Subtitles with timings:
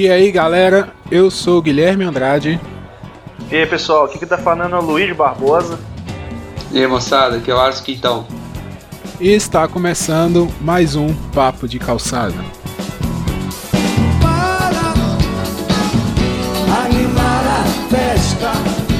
[0.00, 2.58] E aí galera, eu sou o Guilherme Andrade.
[3.50, 5.78] E aí pessoal, aqui que tá falando é o Luiz Barbosa.
[6.72, 8.26] E aí moçada, aqui é o Ars Quintão.
[9.20, 12.42] E está começando mais um Papo de Calçada.
[14.22, 14.70] Para
[16.86, 18.52] animar a festa,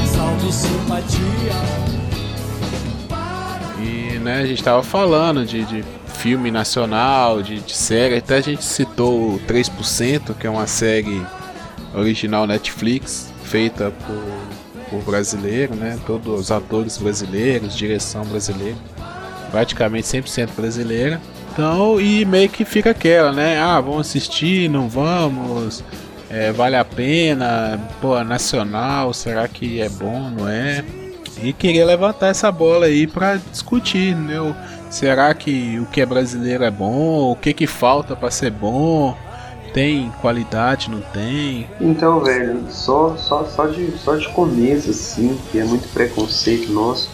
[0.05, 1.53] salve simpatia.
[3.79, 5.83] E né, a gente tava falando de, de
[6.21, 8.17] filme nacional, de, de série.
[8.17, 11.23] Até a gente citou o 3%, que é uma série
[11.95, 15.99] original Netflix, feita por, por brasileiro, né?
[16.07, 18.77] Todos os atores brasileiros, direção brasileira,
[19.51, 21.21] praticamente 100% brasileira.
[21.53, 23.59] Então, e meio que fica aquela, né?
[23.59, 25.83] Ah, vamos assistir, não vamos?
[26.29, 27.81] É, vale a pena?
[28.01, 30.85] Pô, nacional, será que é bom, não é?
[31.43, 34.37] E queria levantar essa bola aí para discutir, né?
[34.91, 37.31] Será que o que é brasileiro é bom?
[37.31, 39.17] O que que falta para ser bom?
[39.73, 41.69] Tem qualidade, não tem?
[41.81, 47.09] Então, velho, só, só, só, de, só de começo, assim, que é muito preconceito nosso,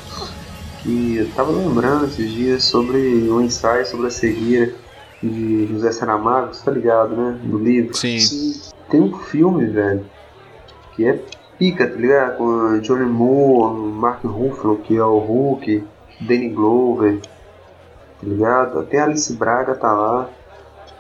[0.83, 2.99] que eu tava lembrando esses dias sobre
[3.31, 4.73] um ensaio sobre a cegueira
[5.23, 7.39] de José Saramago, você tá ligado, né?
[7.43, 7.95] Do livro.
[7.95, 8.19] Sim.
[8.19, 8.61] Sim.
[8.89, 10.07] Tem um filme, velho,
[10.95, 11.21] que é
[11.59, 12.39] pica, tá ligado?
[12.39, 15.85] Com Johnny Moore, Mark Ruffalo, que é o Hulk,
[16.23, 17.21] Danny Glover,
[18.21, 18.79] tá ligado?
[18.79, 20.31] Até Alice Braga tá lá.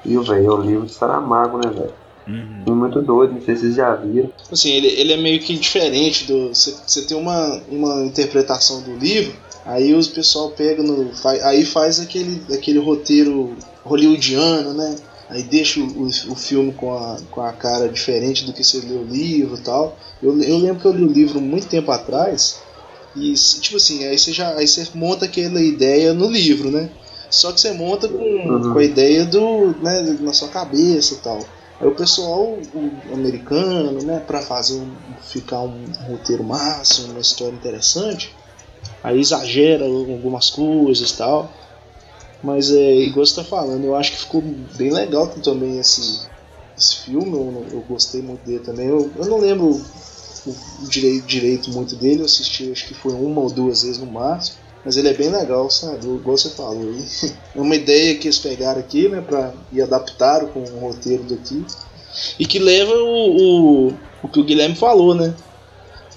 [0.05, 1.93] E o velho, é o livro de Saramago, né, velho?
[2.29, 2.75] Uhum.
[2.75, 4.31] Muito doido, não sei se vocês já viram.
[4.51, 6.49] Assim, ele, ele é meio que diferente do.
[6.49, 9.33] Você tem uma, uma interpretação do livro,
[9.65, 11.11] aí os pessoal pega no.
[11.45, 14.97] Aí faz aquele, aquele roteiro hollywoodiano, né?
[15.29, 18.95] Aí deixa o, o filme com a, com a cara diferente do que você lê
[18.95, 19.97] o livro e tal.
[20.23, 22.61] Eu, eu lembro que eu li o livro muito tempo atrás.
[23.15, 26.91] E, tipo assim, aí você já aí você monta aquela ideia no livro, né?
[27.31, 28.73] Só que você monta com, uhum.
[28.73, 31.41] com a ideia do, né, na sua cabeça e tal.
[31.81, 37.55] Aí o pessoal o americano, né, para fazer um, ficar um roteiro máximo, uma história
[37.55, 38.35] interessante,
[39.03, 41.51] aí exagera algumas coisas e tal.
[42.43, 44.43] Mas é igual você tá falando, eu acho que ficou
[44.77, 46.27] bem legal também esse,
[46.79, 48.87] esse filme, eu, eu gostei muito dele também.
[48.87, 53.13] Eu, eu não lembro o, o direito, direito muito dele, eu assisti acho que foi
[53.13, 54.66] uma ou duas vezes no máximo.
[54.87, 56.07] Mas ele é bem legal, sabe?
[56.07, 56.95] Igual você falou.
[57.57, 59.21] É uma ideia que eles pegaram aqui, né?
[59.21, 61.65] Pra, e adaptaram com o roteiro daqui.
[62.39, 65.35] E que leva o, o, o que o Guilherme falou, né?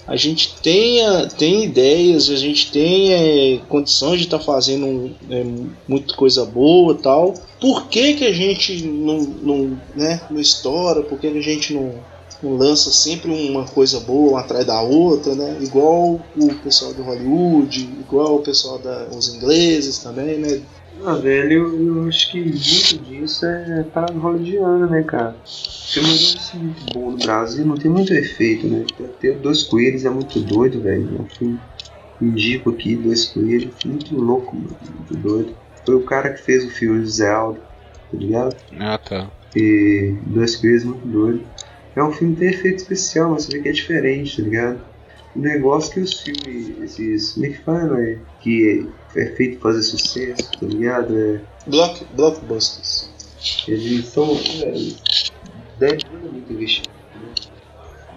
[0.05, 0.99] A gente tem,
[1.35, 5.43] tem ideias, a gente tem é, condições de estar tá fazendo é,
[5.87, 7.33] muita coisa boa tal.
[7.59, 11.01] Por que, que a gente não, não, né, não estoura?
[11.01, 11.95] Por que, que a gente não,
[12.41, 15.57] lança sempre uma coisa boa uma atrás da outra, né?
[15.61, 20.61] Igual o pessoal de Hollywood, igual o pessoal da, os ingleses também, né?
[21.05, 25.35] Ah, velho, eu, eu acho que muito disso é parada hollywoodiana, né, cara?
[25.45, 28.85] Filme é muito bom no Brasil, não tem muito efeito, né?
[29.19, 31.25] Ter dois coelhos é muito doido, velho.
[31.37, 31.59] Filme
[32.21, 35.55] indico aqui, dois coelhos, muito louco, mano, muito doido.
[35.85, 37.61] Foi o cara que fez o filme Zé Aldo,
[38.11, 38.55] tá ligado?
[38.77, 39.31] Ah, tá.
[39.55, 41.45] E dois coelhos muito doido.
[41.95, 44.81] É um filme que tem efeito especial, mas você vê que é diferente, tá ligado?
[45.35, 47.31] O negócio que os filmes, esses.
[47.33, 48.19] Como é que fala, né?
[48.41, 51.17] Que é feito pra fazer sucesso, tá ligado?
[51.17, 51.41] É...
[51.67, 53.09] Block, blockbusters.
[53.67, 54.25] Eles são.
[54.63, 54.73] É,
[55.79, 56.89] deve muito investimento.
[57.15, 57.49] Né?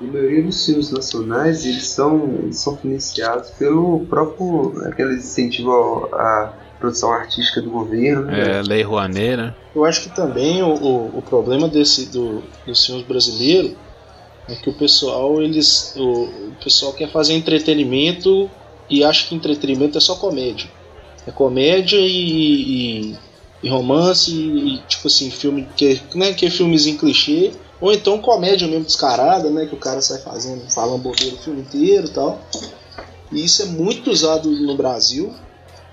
[0.00, 4.72] A maioria dos filmes nacionais eles são, eles são financiados pelo próprio.
[4.86, 8.24] aquele incentivo à produção artística do governo.
[8.24, 8.58] Né?
[8.58, 9.54] É, Lei Rouanet, né?
[9.74, 13.72] Eu acho que também o, o, o problema desse do, dos filmes brasileiros
[14.48, 18.50] é que o pessoal eles o, o, pessoal quer fazer entretenimento
[18.90, 20.68] e acha que entretenimento é só comédia.
[21.24, 23.16] É comédia e, e,
[23.62, 28.18] e romance e tipo assim filme que né, que é filmes em clichê ou então
[28.18, 32.10] comédia mesmo descarada, né, que o cara sai fazendo falando bobeira o filme inteiro, e
[32.10, 32.40] tal.
[33.30, 35.32] E isso é muito usado no Brasil.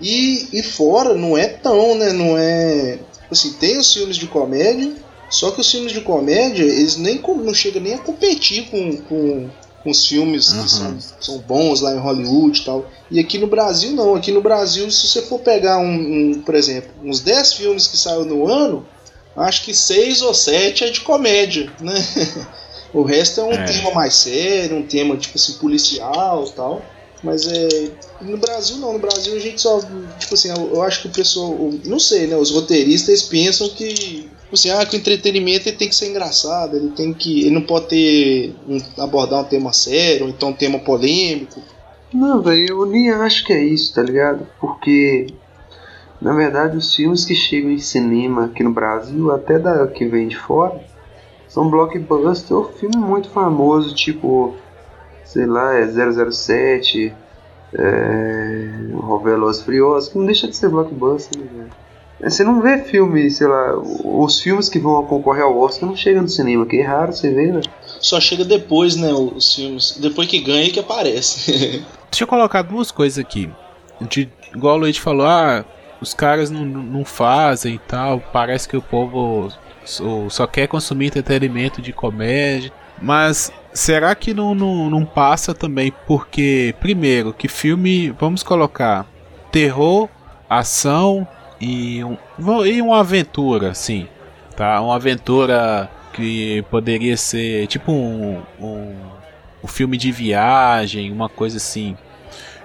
[0.00, 2.12] E, e fora não é tão, né?
[2.12, 2.98] Não é.
[3.30, 4.92] Assim, tem os filmes de comédia,
[5.30, 9.48] só que os filmes de comédia, eles nem não chegam nem a competir com, com,
[9.82, 10.62] com os filmes uhum.
[10.64, 12.90] que são, são bons lá em Hollywood e tal.
[13.10, 14.16] E aqui no Brasil não.
[14.16, 17.96] Aqui no Brasil, se você for pegar um, um por exemplo, uns 10 filmes que
[17.96, 18.84] saiu no ano,
[19.36, 21.94] acho que 6 ou 7 é de comédia, né?
[22.92, 23.64] o resto é um é.
[23.64, 26.82] tema mais sério, um tema tipo assim, policial e tal.
[27.22, 27.90] Mas é.
[28.20, 29.80] No Brasil não, no Brasil a gente só.
[30.18, 31.56] Tipo assim, eu, eu acho que o pessoal.
[31.84, 32.36] Não sei, né?
[32.36, 33.94] Os roteiristas pensam que.
[33.94, 37.42] Tipo assim, ah, que o entretenimento ele tem que ser engraçado, ele tem que.
[37.42, 38.54] Ele não pode ter.
[38.68, 41.62] Um, abordar um tema sério, ou então um tema polêmico.
[42.12, 44.46] Não, velho, eu nem acho que é isso, tá ligado?
[44.60, 45.28] Porque.
[46.20, 50.28] Na verdade, os filmes que chegam em cinema aqui no Brasil, até da que vem
[50.28, 50.78] de fora,
[51.48, 54.54] São blockbusters ou filme muito famoso, tipo,
[55.24, 57.14] sei lá, é 007,
[57.74, 58.68] é,
[59.22, 61.70] Velozes Furiosos, que não deixa de ser blockbuster, né, velho?
[62.22, 66.22] Você não vê filme, sei lá, os filmes que vão concorrer ao Oscar não chegam
[66.22, 67.60] no cinema, que é raro você ver, né?
[67.98, 69.96] Só chega depois, né, os filmes.
[69.98, 71.50] Depois que ganha que aparece.
[72.10, 73.48] Deixa eu colocar duas coisas aqui.
[74.02, 75.64] De, igual o Luiz falou, ah,
[76.00, 79.50] os caras não, não fazem e tal, parece que o povo
[79.84, 82.70] só, só quer consumir entretenimento de comédia.
[83.00, 89.06] Mas será que não, não, não passa também porque, primeiro, que filme, vamos colocar,
[89.50, 90.08] terror,
[90.48, 91.26] ação
[91.60, 92.16] e, um,
[92.64, 94.06] e uma aventura, sim,
[94.56, 94.80] tá?
[94.80, 98.94] Uma aventura que poderia ser tipo um, um,
[99.62, 101.96] um filme de viagem, uma coisa assim.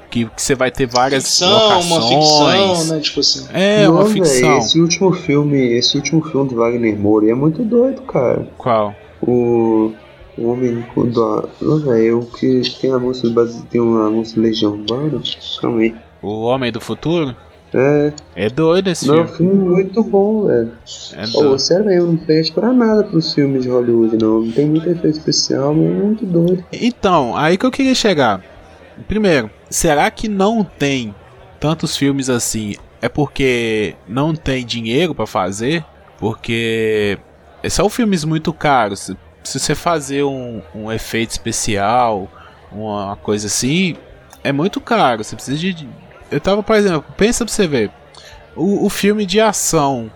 [0.10, 1.86] Que, que você vai ter várias ficção, locações.
[1.92, 3.02] uma ficção, né?
[3.02, 3.48] Tipo assim.
[3.52, 4.58] É, Não, uma ficção.
[4.60, 8.48] esse último filme, esse último filme do Wagner Moura é muito doido, cara.
[8.58, 8.96] Qual?
[9.22, 9.92] O,
[10.38, 10.84] o homem
[11.24, 15.22] a, não, véi, o que tem a música base- tem uma música Legião Urbana.
[15.62, 15.96] Calma aí.
[16.22, 17.36] O Homem do Futuro?
[17.74, 19.52] É, É doido esse não, é um filme.
[19.52, 20.72] filme muito bom, velho.
[21.14, 21.60] É doido.
[21.60, 24.42] sério mesmo, não perde pra nada pros filmes de Hollywood, não.
[24.42, 26.64] Não tem muito efeito especial, mas é muito doido.
[26.72, 28.42] Então, aí que eu queria chegar.
[29.10, 31.14] Primeiro, será que não tem
[31.60, 32.76] tantos filmes assim?
[33.02, 35.84] É porque não tem dinheiro pra fazer?
[36.18, 37.18] Porque
[37.70, 39.12] são filmes muito caros.
[39.46, 42.28] Se- você fazer um, um efeito especial,
[42.72, 43.96] uma coisa assim,
[44.44, 45.24] é muito caro.
[45.24, 45.88] Você precisa de.
[46.32, 47.92] Eu tava, por exemplo, pensa pra você ver.
[48.56, 50.10] O, o filme de ação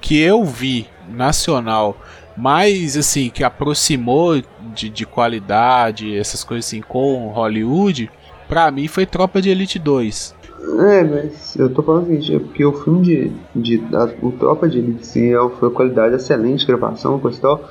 [0.00, 1.96] que eu vi nacional,
[2.36, 4.42] mais assim, que aproximou
[4.74, 8.10] de, de qualidade, essas coisas assim, com Hollywood,
[8.48, 10.34] pra mim foi Tropa de Elite 2.
[10.80, 13.32] É, mas eu tô falando assim, é porque o filme de.
[13.78, 17.70] de a, o Tropa de Elite sim, é- foi qualidade excelente, gravação, coisa e tal.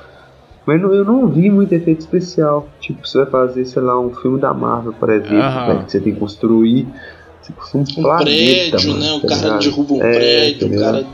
[0.66, 2.68] Mas eu não vi muito efeito especial.
[2.80, 5.36] Tipo, você vai fazer, sei lá, um filme da Marvel, por exemplo,
[5.66, 6.88] velho, que você tem que construir.
[7.44, 9.12] Tipo, um, Um planeta, prédio, mano, né?
[9.12, 9.60] O tá cara ligado?
[9.62, 11.06] derruba um É, prédio, tá o cara.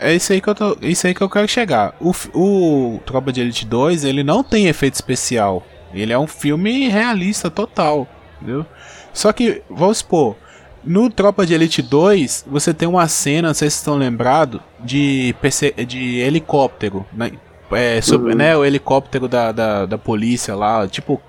[0.00, 1.94] É isso aí que eu, tô, isso aí que eu quero chegar.
[2.00, 5.62] O, o Tropa de Elite 2, ele não tem efeito especial.
[5.94, 8.06] Ele é um filme realista total,
[8.40, 8.66] entendeu?
[9.12, 10.36] Só que, vamos supor,
[10.84, 14.60] no Tropa de Elite 2, você tem uma cena, não sei se vocês estão lembrados,
[14.84, 17.32] de, perse- de helicóptero, né?
[17.72, 18.38] É, sobre- Uhum.
[18.38, 21.20] né, o helicóptero da, da, da polícia lá, tipo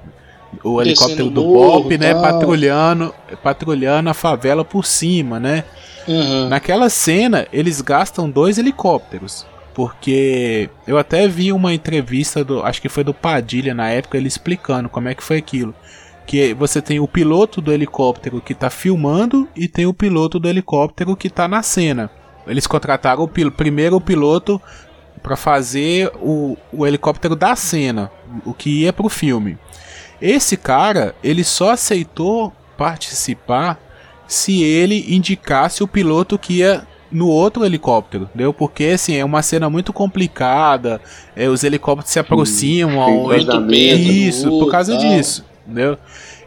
[0.63, 2.21] o Descendo helicóptero do morro, Bop, né, tal.
[2.21, 3.13] patrulhando,
[3.43, 5.63] patrulhando a favela por cima, né?
[6.07, 6.49] Aham.
[6.49, 9.45] Naquela cena, eles gastam dois helicópteros.
[9.75, 12.63] Porque eu até vi uma entrevista do.
[12.63, 15.73] Acho que foi do Padilha na época, ele explicando como é que foi aquilo.
[16.25, 20.49] Que você tem o piloto do helicóptero que tá filmando e tem o piloto do
[20.49, 22.09] helicóptero que tá na cena.
[22.47, 24.59] Eles contrataram o pil primeiro o piloto
[25.29, 28.11] para fazer o, o helicóptero da cena,
[28.43, 29.59] o que ia pro filme.
[30.19, 33.79] Esse cara, ele só aceitou participar
[34.27, 36.81] se ele indicasse o piloto que ia
[37.11, 38.51] no outro helicóptero, entendeu?
[38.51, 40.99] Porque assim, é uma cena muito complicada,
[41.35, 43.27] é, os helicópteros se aproximam,
[43.61, 44.11] medo.
[44.11, 45.01] isso, por causa tal.
[45.01, 45.95] disso, entendeu?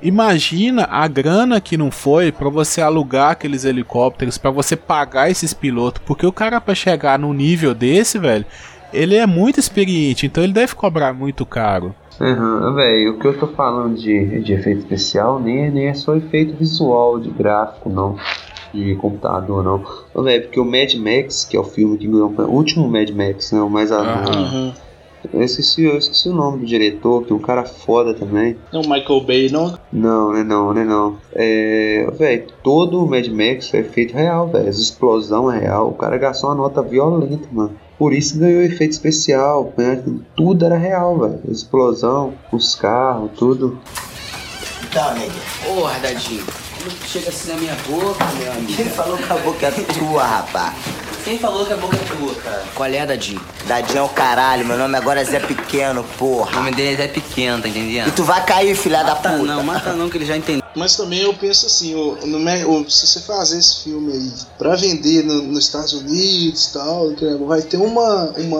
[0.02, 5.54] Imagina a grana que não foi pra você alugar aqueles helicópteros, pra você pagar esses
[5.54, 8.44] pilotos, porque o cara pra chegar num nível desse, velho,
[8.92, 11.94] ele é muito experiente, então ele deve cobrar muito caro.
[12.20, 15.94] Aham, velho, o que eu tô falando de, de efeito especial nem, é- nem é
[15.94, 18.16] só efeito visual, de gráfico, não.
[18.72, 19.84] De computador, não.
[20.24, 23.52] Velho, porque o Mad Max, que é o filme que ganhou o último Mad Max,
[23.52, 23.60] né?
[23.60, 23.98] O mais a.
[23.98, 24.30] Aham.
[24.30, 24.74] Aham.
[25.32, 28.56] Eu esqueci, eu esqueci o nome do diretor, que é um cara foda também.
[28.72, 29.78] Não, Michael Bay, não.
[29.92, 31.16] Não, né não, né não.
[31.34, 32.08] É.
[32.18, 34.68] Velho, todo o Mad Max é feito real, velho.
[34.68, 35.88] As explosão é real.
[35.90, 37.76] O cara gastou uma nota violenta, mano.
[38.02, 39.72] Por isso ganhou efeito especial.
[39.78, 40.02] né?
[40.36, 41.40] Tudo era real, velho.
[41.48, 43.78] Explosão, os carros, tudo.
[44.82, 45.30] Então, nega,
[45.64, 46.44] Porra, Dadinho,
[46.84, 48.72] não chega assim na minha boca, meu amigo.
[48.74, 50.74] quem falou que a boca é tua, rapá?
[51.24, 52.64] Quem falou que a boca é tua, cara?
[52.74, 53.40] Qual é, Dadinho?
[53.66, 56.52] Dadinho é o caralho, meu nome agora é Zé Pequeno, O porra.
[56.58, 58.08] nome dele é pequeno, tá entendendo?
[58.08, 59.38] E tu vai cair, filha da puta.
[59.38, 60.62] não, mata não, que ele já entendeu.
[60.74, 62.38] Mas também eu penso assim, o, no
[62.70, 67.10] o- se você fazer esse filme aí pra vender no- nos Estados Unidos e tal,
[67.12, 68.58] que vai ter uma, uma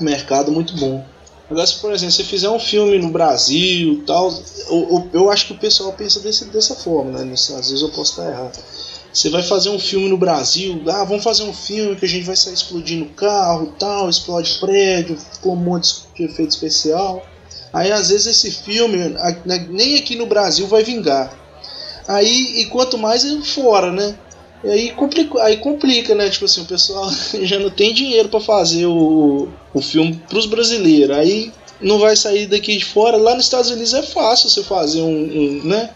[0.00, 1.04] um mercado muito bom.
[1.50, 4.28] Agora, se por exemplo, você fizer um filme no Brasil e tal,
[4.68, 7.32] o- o- eu acho que o pessoal pensa desse, dessa forma, né?
[7.34, 8.56] Às vezes eu posso estar errado.
[9.12, 12.24] Você vai fazer um filme no Brasil, ah, vamos fazer um filme que a gente
[12.24, 17.26] vai sair explodindo carro tal, explode prédio, com um monte de efeito especial.
[17.72, 21.40] Aí às vezes esse filme né, nem aqui no Brasil vai vingar.
[22.06, 24.16] Aí, e quanto mais é fora, né?
[24.64, 26.28] E aí complica, aí complica, né?
[26.28, 27.10] Tipo assim, o pessoal
[27.42, 31.16] já não tem dinheiro pra fazer o, o filme pros brasileiros.
[31.16, 33.16] Aí não vai sair daqui de fora.
[33.16, 35.90] Lá nos Estados Unidos é fácil você fazer um, um né?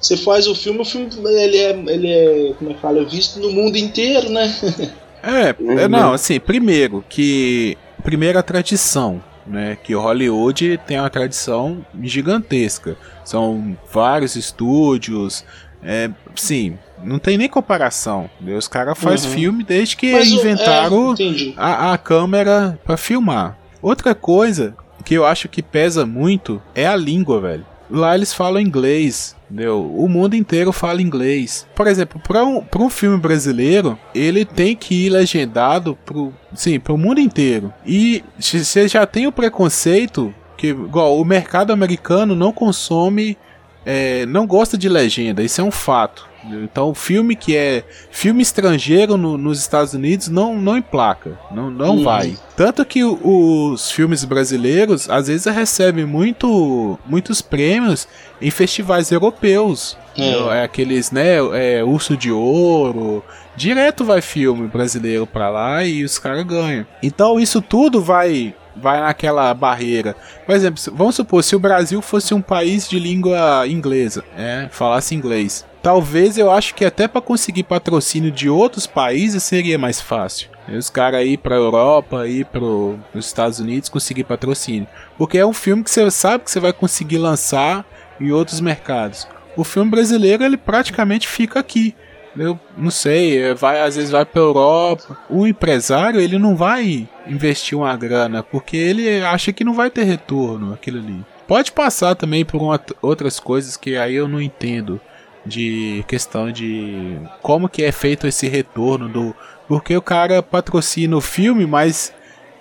[0.00, 3.38] Você faz o filme, o filme ele é, ele é, como é que fala, visto
[3.40, 4.54] no mundo inteiro, né?
[5.20, 5.48] É,
[5.82, 12.96] é, não, assim, primeiro que primeira tradição, né, que o Hollywood tem uma tradição gigantesca.
[13.24, 15.44] São vários estúdios,
[15.82, 18.30] é, sim, não tem nem comparação.
[18.40, 18.56] né?
[18.56, 19.36] Os caras fazem Uhum.
[19.36, 23.58] filme desde que Mas inventaram é, a, a câmera pra filmar.
[23.82, 27.66] Outra coisa que eu acho que pesa muito é a língua, velho.
[27.90, 29.84] Lá eles falam inglês, entendeu?
[29.96, 31.66] O mundo inteiro fala inglês.
[31.74, 36.98] Por exemplo, para um, um filme brasileiro, ele tem que ir legendado pro, sim, pro
[36.98, 37.72] mundo inteiro.
[37.86, 43.38] E você já tem o preconceito que, igual, o mercado americano não consome,
[43.86, 46.27] é, não gosta de legenda, isso é um fato.
[46.44, 51.96] Então, filme que é filme estrangeiro no- nos Estados Unidos não, não emplaca, não, não
[51.96, 52.04] Uhum.
[52.04, 52.36] vai.
[52.56, 58.06] Tanto que os filmes brasileiros às vezes recebem muito, muitos prêmios
[58.40, 59.96] em festivais europeus.
[60.16, 60.20] É.
[60.20, 60.52] entendeu?
[60.52, 63.22] É aqueles, né, é, Urso de Ouro.
[63.56, 66.86] Direto vai filme brasileiro pra lá e os caras ganham.
[67.02, 70.14] Então isso tudo vai vai naquela barreira.
[70.46, 75.16] Por exemplo, vamos supor, se o Brasil fosse um país de língua inglesa, é, falasse
[75.16, 75.66] inglês.
[75.82, 80.48] Talvez eu acho que até para conseguir patrocínio de outros países seria mais fácil.
[80.68, 84.86] Os caras ir pra Europa, ir pro, pros Estados Unidos conseguir patrocínio.
[85.16, 87.86] Porque é um filme que você sabe que você vai conseguir lançar
[88.20, 89.26] em outros mercados.
[89.56, 91.94] O filme brasileiro ele praticamente fica aqui.
[92.36, 95.16] Eu não sei, é, vai às vezes vai para Europa.
[95.30, 100.04] O empresário ele não vai investir uma grana porque ele acha que não vai ter
[100.04, 101.24] retorno aquilo ali.
[101.46, 105.00] Pode passar também por uma- outras coisas que aí eu não entendo
[105.44, 111.20] de questão de como que é feito esse retorno do porque o cara patrocina o
[111.20, 112.12] filme, mas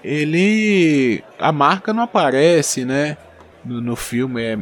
[0.03, 3.17] ele a marca não aparece, né?
[3.63, 4.57] No, no filme é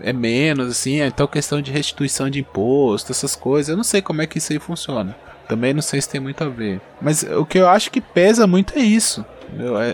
[0.00, 4.22] é menos, assim, então questão de restituição de imposto, essas coisas, eu não sei como
[4.22, 5.14] é que isso aí funciona.
[5.48, 6.80] Também não sei se tem muito a ver.
[7.00, 9.24] Mas o que eu acho que pesa muito é isso.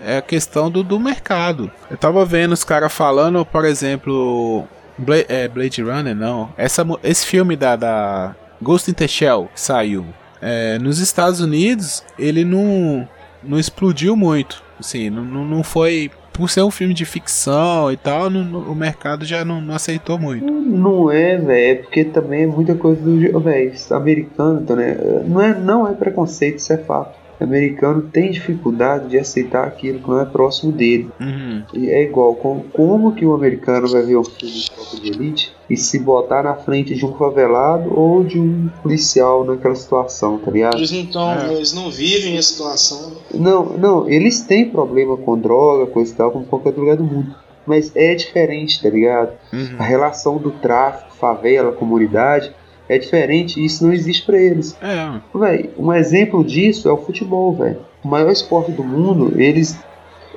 [0.05, 1.71] É, é a questão do, do mercado.
[1.91, 4.69] Eu tava vendo os caras falando, por exemplo.
[4.99, 6.49] Bla é, Blade Runner, não.
[6.57, 10.05] Essa, esse filme da, da Ghost in the Shell que saiu.
[10.43, 13.09] é, nos Estados Unidos, ele não,
[13.43, 14.63] não explodiu muito.
[14.79, 16.11] Assim, não, não, foi.
[16.33, 19.75] Por ser um filme de ficção e tal, não- não- o mercado já não, não
[19.75, 20.45] aceitou muito.
[20.49, 24.97] Não é, velho, é porque também é muita coisa do velho, americano, então, né?
[25.27, 27.18] Não é, não é preconceito, isso é fato.
[27.41, 31.11] Americano tem dificuldade de aceitar aquilo que não é próximo dele.
[31.21, 31.63] Uhum.
[31.73, 35.09] E é igual, com, como que o americano vai ver um filme de tropa de
[35.11, 40.39] elite e se botar na frente de um favelado ou de um policial naquela situação,
[40.39, 40.77] tá ligado?
[40.77, 41.55] Eles não, tão, É.
[41.55, 43.13] eles não vivem a situação.
[43.35, 47.05] Não, não, eles têm problema com droga, coisa e tal, como qualquer outro lugar do
[47.05, 47.35] mundo.
[47.67, 49.33] Mas é diferente, tá ligado?
[49.53, 49.77] A Uhum.
[49.79, 52.51] relação do tráfico, favela, comunidade
[52.89, 54.77] é diferente e isso não existe pra eles.
[54.81, 57.79] É, Véi, um exemplo disso é o futebol, velho.
[58.03, 59.79] O maior esporte do mundo, eles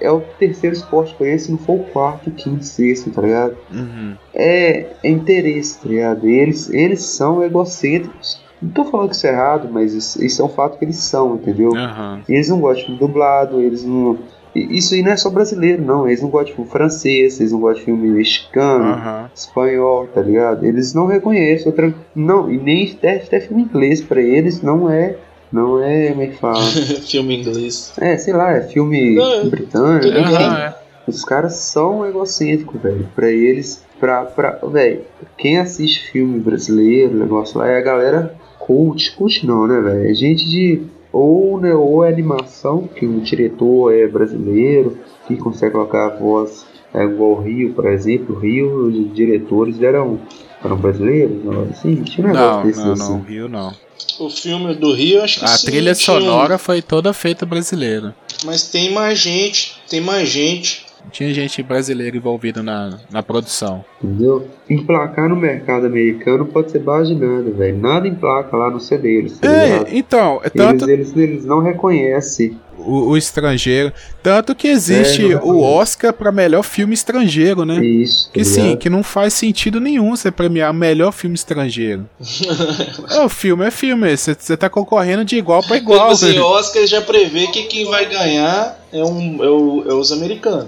[0.01, 3.55] é o terceiro esporte pra eles, se não for o quarto, quinto, sexto, tá ligado?
[3.71, 4.15] uhum.
[4.33, 6.27] É, é interesse, tá ligado?
[6.27, 8.41] Eles, eles são egocêntricos.
[8.61, 10.97] Não tô falando que isso é errado, mas isso, isso é um fato que eles
[10.97, 11.75] são, entendeu?
[11.75, 12.21] Aham.
[12.27, 14.17] Eles não gostam de dublado, eles não.
[14.55, 16.07] E Isso aí não é só brasileiro, não.
[16.07, 19.29] Eles não gostam de filme francês, eles não gostam de filme mexicano, Aham.
[19.35, 20.65] espanhol, tá ligado?
[20.65, 21.93] Eles não reconhecem outra.
[22.15, 25.15] Não, e nem até, até filme inglês pra eles não é.
[25.51, 26.09] Não é.
[26.09, 26.61] Como é que fala?
[27.09, 27.93] Filme inglês.
[27.99, 30.07] É, sei lá, é filme Não, eu- britânico.
[30.17, 30.75] Aham, é.
[31.07, 33.07] Os caras são egocêntricos, velho.
[33.15, 33.83] Pra eles.
[33.99, 35.01] Pra, pra, velho,
[35.37, 39.13] quem assiste filme brasileiro, negócio lá, é a galera cult.
[39.15, 40.09] Cult não, né, velho?
[40.09, 40.81] É gente de.
[41.13, 46.65] Ou, né, ou é animação, que o diretor é brasileiro, que consegue colocar a voz
[46.93, 48.35] é, igual o Rio, por exemplo.
[48.35, 50.19] O Rio, os diretores eram,
[50.63, 53.13] eram brasileiros, não, assim, tinha um negócio Não, desse não, assim.
[53.13, 53.73] não, Rio não.
[54.19, 57.45] O filme do Rio, acho que A sim, trilha tinha um- sonora foi toda feita
[57.45, 58.15] brasileira.
[58.45, 60.85] Mas tem mais gente, tem mais gente.
[61.11, 63.83] Tinha gente brasileira envolvida na, na produção.
[64.01, 64.47] Entendeu?
[64.69, 67.77] Emplacar no mercado americano pode ser base de nada, velho.
[67.77, 69.51] Nada emplaca lá no CD deles, tá?
[69.51, 72.57] É, então, é Eles, tanto eles, eles não reconhecem.
[72.77, 73.91] o, o estrangeiro.
[74.23, 75.61] Tanto que existe É, o.
[75.61, 77.83] Oscar pra melhor filme estrangeiro, né?
[77.83, 78.27] Isso.
[78.27, 82.05] tá Que sim, que não faz sentido nenhum você premiar melhor filme estrangeiro.
[83.11, 86.13] é, o filme é filme, você, você tá concorrendo de igual pra igual.
[86.13, 89.93] Tipo assim, o Oscar já prevê que quem vai ganhar é, um, é, o- é
[89.93, 90.67] os americanos.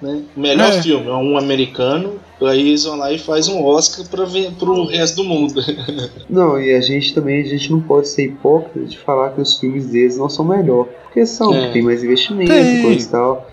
[0.00, 0.22] Né?
[0.36, 0.80] O melhor É.
[0.82, 4.84] filme é um americano, aí eles vão lá e faz um Oscar pra ver, pro
[4.86, 5.60] resto do mundo.
[6.30, 9.58] Não, e a gente também, a gente não pode ser hipócrita de falar que os
[9.58, 10.86] filmes deles não são melhor.
[11.04, 11.58] Porque são, É.
[11.58, 12.78] porque tem mais investimento Tem.
[12.78, 13.46] e coisa e tal.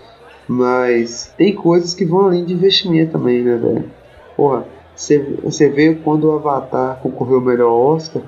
[0.48, 3.86] Mas tem coisas que vão além de investimento também, né, velho?
[4.38, 8.22] Porra, você você vê quando o Avatar concorreu ao melhor Oscar,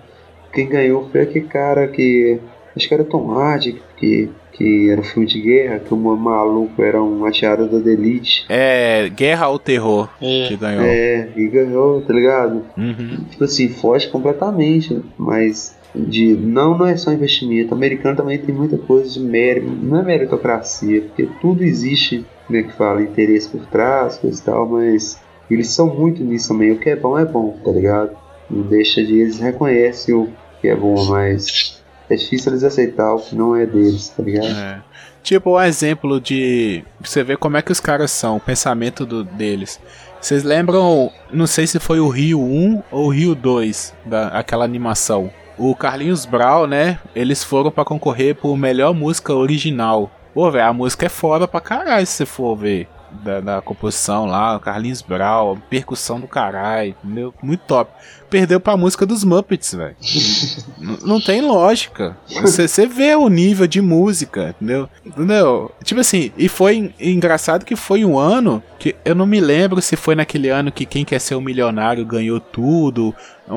[0.52, 2.40] quem ganhou foi aquele cara que.
[2.76, 6.82] Acho que era Tom Hardy, que, que era um filme de guerra, que o maluco
[6.82, 8.46] era um atirador da elite.
[8.50, 9.08] É.
[9.10, 10.48] Guerra ao Terror É.
[10.48, 10.84] que ganhou.
[10.84, 12.64] É, e ganhou, tá ligado?
[12.76, 13.18] Uhum.
[13.30, 17.74] Tipo assim, foge completamente, mas de não não é só investimento.
[17.74, 22.60] O americano também tem muita coisa de mérito, não é meritocracia, porque tudo existe, como
[22.60, 26.72] é que fala, interesse por trás, coisa e tal, mas eles são muito nisso também.
[26.72, 28.12] O que é bom é bom, tá ligado?
[28.50, 30.30] Não deixa de eles reconhecem o
[30.62, 31.77] que é bom, mas
[32.10, 34.48] é difícil eles aceitar o que não é deles, tá ligado?
[34.48, 34.82] É.
[35.24, 36.84] Tipo, um exemplo de.
[37.02, 39.80] Você ver como é que os caras são, o pensamento do- deles.
[40.22, 44.66] Vocês lembram, não sei se foi o Rio 1 ou o Rio 2, da, aquela
[44.66, 45.30] animação.
[45.58, 47.00] O Carlinhos Brau, né?
[47.16, 50.10] Eles foram pra concorrer por melhor música original.
[50.34, 52.88] Pô, velho, a música é foda pra caralho se você for ver.
[53.24, 57.34] Da, da composição lá, o Carlinhos Brau, percussão do caralho, entendeu?
[57.42, 57.92] Muito top.
[58.30, 59.96] Perdeu pra música dos Muppets, velho.
[61.04, 62.18] Não tem lógica.
[62.42, 64.90] Você vê o nível de música, entendeu?
[65.06, 65.72] Entendeu?
[65.84, 69.82] Tipo assim, e foi en- engraçado que foi um ano que eu não me lembro
[69.82, 73.16] se foi naquele ano que quem quer ser um milionário ganhou tudo.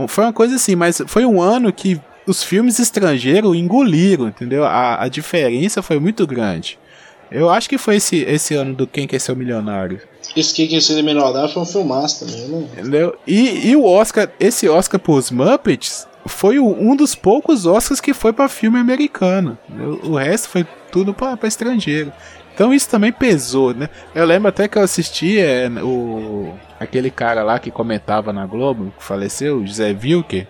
[0.09, 4.65] Foi uma coisa assim, mas foi um ano que os filmes estrangeiros engoliram, entendeu?
[4.65, 6.79] A, a diferença foi muito grande.
[7.31, 10.01] Eu acho que foi esse, esse ano do Quem Quer Ser o Milionário.
[10.37, 12.69] Esse que quer ser melhor foi um filmaço também, né?
[12.73, 13.17] Entendeu?
[13.27, 18.13] E, e o Oscar, esse Oscar pros Muppets, foi o- um dos poucos Oscars que
[18.15, 19.59] foi pra filme americano.
[19.69, 20.01] entendeu?
[20.05, 22.13] O resto foi tudo pra, pra estrangeiro.
[22.55, 23.89] Então isso também pesou, né?
[24.15, 28.93] Eu lembro até que eu assisti é, o, aquele cara lá que comentava na Globo,
[28.99, 30.47] que faleceu, o José Wilker.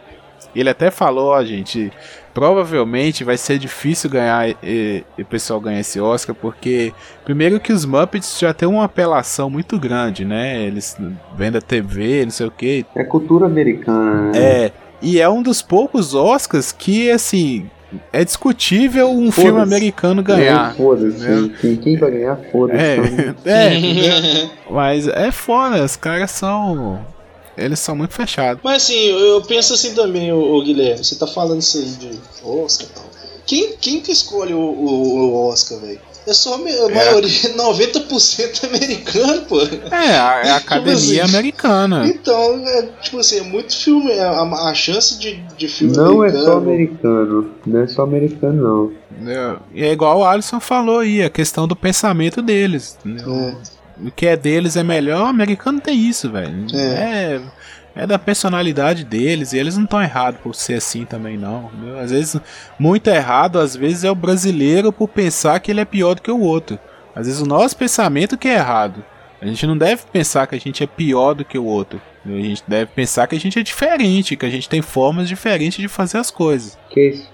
[0.55, 1.93] Ele até falou, ó, gente,
[2.35, 6.93] provavelmente vai ser difícil ganhar e, e o pessoal ganhar esse Oscar, porque
[7.25, 10.63] primeiro que os Muppets já tem uma apelação muito grande, né?
[10.65, 10.97] Eles
[11.37, 12.85] vêm da TV, não sei o que.
[12.95, 14.39] É cultura americana, né?
[14.39, 17.69] É, e é um dos poucos Oscars que, assim,
[18.13, 19.75] é discutível um filme Foda-se.
[19.75, 20.71] americano ganhar.
[20.73, 21.19] É, Foda-se.
[21.29, 21.51] né?
[21.61, 22.79] Quem, quem vai ganhar, foda-se.
[22.81, 24.51] É, Então, é, entendeu?
[24.71, 27.05] mas é foda, os caras são.
[27.57, 28.61] Eles são muito fechados.
[28.65, 32.19] Mas assim, eu, penso assim também, ô, ô, Guilherme, você tá falando isso aí de
[32.45, 33.05] Oscar e tal.
[33.47, 36.01] Quem, quem que escolhe o, o- o Oscar, velho?
[36.27, 39.61] É só a maioria, 90% americano, pô.
[39.63, 41.35] É, a, é a academia assim?
[41.35, 42.07] americana.
[42.07, 44.13] Então, é, tipo assim, é muito filme.
[44.13, 46.45] A, a chance de, de filme Não é americano.
[46.45, 47.51] só americano.
[47.67, 48.93] Não é só americano, não.
[49.17, 49.59] entendeu?
[49.75, 52.97] E é igual o Alisson falou aí, a questão do pensamento deles.
[53.05, 53.55] É.
[54.05, 56.67] O que é deles é melhor, o americano tem isso, velho.
[56.75, 57.41] É.
[57.95, 58.07] é.
[58.07, 61.71] da personalidade deles, e eles não estão errados por ser assim também, não.
[61.73, 61.99] entendeu?
[61.99, 62.41] Às vezes,
[62.79, 66.31] muito errado, às vezes é o brasileiro por pensar que ele é pior do que
[66.31, 66.79] o outro.
[67.15, 69.05] Às vezes o nosso pensamento que é errado.
[69.41, 72.01] A gente não deve pensar que a gente é pior do que o outro.
[72.25, 75.79] A gente deve pensar que a gente é diferente, que a gente tem formas diferentes
[75.81, 76.77] de fazer as coisas.
[76.91, 77.27] Que isso?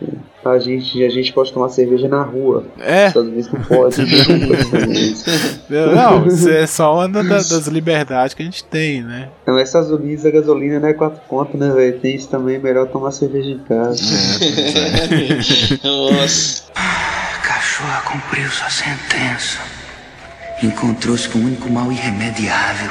[0.45, 2.65] A gente, a gente pode tomar cerveja na rua.
[2.79, 3.97] É, Nos Estados Unidos não pode.
[5.69, 9.29] não, isso é só uma da- das liberdades que a gente tem, né?
[9.45, 11.99] Não, Estados Unidos a gasolina não é 4 pontos, né, velho?
[11.99, 14.01] Tem isso também, é melhor tomar cerveja em casa.
[15.83, 16.63] Nossa.
[16.77, 19.59] A cachorra cumpriu sua sentença.
[20.63, 22.91] Encontrou-se com o único mal irremediável.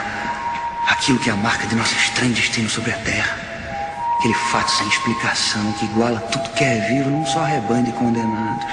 [0.88, 3.38] Aquilo que é a marca de nosso estranho destino sobre a Terra.
[4.20, 8.66] Aquele fato sem explicação que iguala tudo que é vivo num só rebanho de condenados.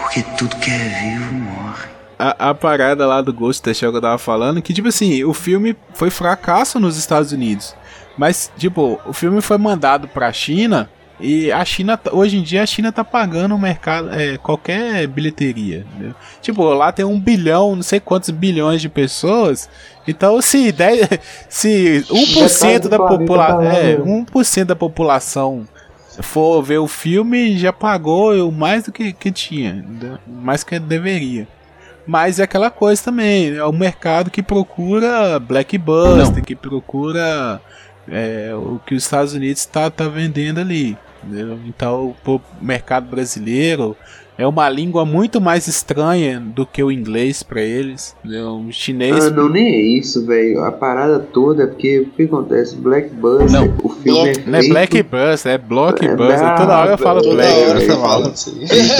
[0.00, 1.88] Porque tudo que é vivo morre.
[2.18, 5.32] a, a parada lá do Ghost Shell que eu tava falando, que tipo assim, o
[5.32, 7.74] filme foi fracasso nos Estados Unidos.
[8.16, 12.62] Mas, tipo, o filme foi mandado pra China e a China, tá- hoje em dia,
[12.62, 15.84] a China tá pagando o mercado, é, qualquer bilheteria.
[15.94, 16.14] entendeu?
[16.40, 19.68] Tipo, lá tem um bilhão, não sei quantos bilhões de pessoas.
[20.06, 21.08] Então, se, 10,
[21.48, 23.58] se 1% da população.
[23.58, 24.04] tá É, né?
[24.04, 25.66] 1% da população
[26.20, 30.18] for ver o filme, já pagou mais do que, que tinha, entendeu?
[30.26, 31.46] mais que deveria.
[32.06, 37.60] Mas é aquela coisa também, é o mercado que procura blackbuster, que procura
[38.10, 40.96] é, o que os Estados Unidos está tá vendendo ali.
[41.24, 41.58] Entendeu?
[41.66, 43.96] Então o mercado brasileiro
[44.36, 48.14] é uma língua muito mais estranha do que o inglês para eles.
[48.24, 48.50] entendeu?
[48.68, 49.26] O chinês.
[49.26, 50.62] Ah, não, nem é isso, velho.
[50.64, 52.76] A parada toda é porque o que acontece?
[52.76, 54.68] Black Buzz, Não, o filme Block- é Não é.
[54.68, 56.38] Blackbuster, é Blockbuster.
[56.40, 57.52] É, Toda hora eu falo toda Black.
[57.52, 58.30] hora eu você falo.
[58.30, 58.50] Você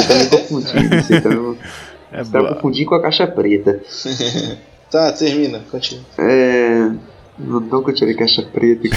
[0.08, 1.56] tá me confundindo, você tá, me-
[2.10, 3.80] É você tá confundindo com a caixa preta.
[4.90, 6.02] Tá, termina, continua.
[6.16, 6.90] É...
[7.38, 8.96] Não, não que eu tirei caixa preta aqui.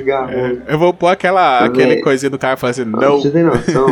[0.00, 0.62] O cara.
[0.66, 3.20] Eu vou pôr aquela aquele é- coisinha do cara fazendo Pra não.
[3.20, 3.86] Você tem noção?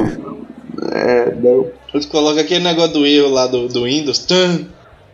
[0.93, 1.67] É, não.
[1.93, 4.27] Tu coloca aquele negócio do erro lá do, do Windows.
[4.27, 4.67] Tum.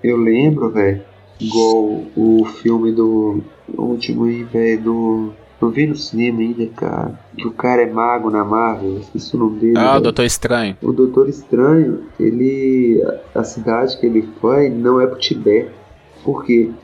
[0.03, 1.03] Eu lembro, velho,
[1.38, 3.45] igual o filme do
[3.77, 5.33] o último aí, velho, do.
[5.61, 7.21] Eu vi no cinema ainda, cara.
[7.37, 8.99] Que o cara é mago na Marvel.
[8.99, 9.79] Esqueci o nome dele.
[9.79, 10.01] Ah, o.
[10.01, 10.77] Doutor Estranho.
[10.83, 13.01] O Doutor Estranho, ele.
[13.35, 15.71] A cidade que ele foi não é pro Tibete.
[16.23, 16.77] Por quê?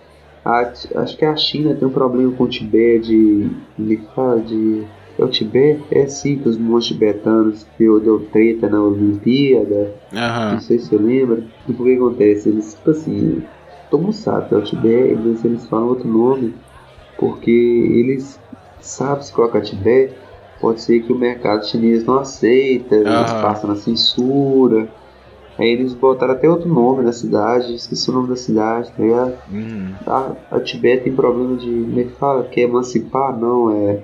[0.45, 3.63] A- acho que a China tem um problema com o Tibete de.
[3.79, 4.89] Ele fala de.
[5.19, 5.87] É o Tibete?
[5.91, 10.01] É sim, que os monges tibetanos deu, deu treta na Olimpíada.
[10.49, 10.59] Não Aham.
[10.59, 11.47] sei se você lembra.
[11.67, 12.49] E por que acontece?
[12.49, 13.49] Eles, tipo assim,
[13.91, 16.61] todo mundo sabe que é o Tibete, mas eles falam outro nome.
[17.17, 18.43] Porque eles
[18.81, 20.21] sabem se colocar Tibete,
[20.59, 23.35] pode ser que o mercado chinês não aceita, eles Aham.
[23.35, 24.93] passam na censura.
[25.59, 29.35] Aí eles botaram até outro nome na cidade, esqueci o nome da cidade, tá ligado?
[29.51, 29.93] Uhum.
[30.07, 31.67] A, a Tibete tem problema de.
[31.67, 32.45] Como é que fala?
[32.45, 33.37] Quer emancipar?
[33.37, 34.01] Não, é.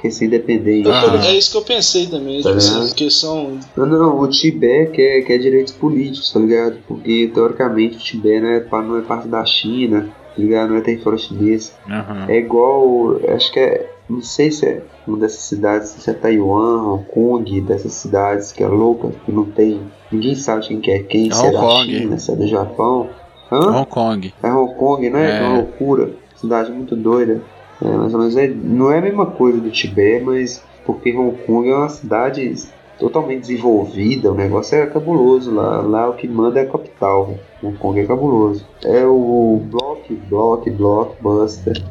[0.00, 0.88] Quer ser independente.
[0.88, 1.26] Ah.
[1.26, 3.58] É isso que eu pensei também, Tá tipo porque são.
[3.76, 6.78] Não, não, o Tibete quer, quer direitos políticos, tá ligado?
[6.88, 10.70] Porque teoricamente o Tibete não é, não é parte da China, tá ligado?
[10.70, 11.74] Não é território chinês.
[11.86, 12.26] Aham.
[12.28, 16.82] É igual, acho que é, não sei se é uma dessas cidades, se é Taiwan,
[16.82, 19.80] Hong Kong, dessas cidades que é louca, que não tem,
[20.12, 21.98] ninguém sabe quem que é quem, se é Hong da Kong.
[21.98, 23.08] China, se é do Japão.
[23.50, 23.80] Hã?
[23.80, 24.34] Hong Kong.
[24.42, 25.30] É Hong Kong, né?
[25.30, 25.38] É.
[25.38, 26.10] É uma loucura.
[26.36, 27.40] Cidade muito doida.
[27.82, 28.36] É, ou menos.
[28.36, 32.54] É, não é a mesma coisa do Tibete, mas porque Hong Kong é uma cidade
[32.98, 35.80] totalmente desenvolvida, o negócio é cabuloso lá.
[35.80, 37.34] Lá o que manda é a capital.
[37.62, 38.66] Hong Kong é cabuloso.
[38.84, 41.82] É o Block, Block, Blockbuster.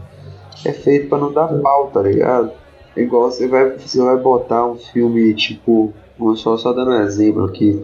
[0.66, 2.52] É feito pra não dar pau, tá ligado?
[2.96, 5.94] É igual você vai, você vai botar um filme tipo.
[6.18, 7.84] Vamos só, só dando um exemplo aqui.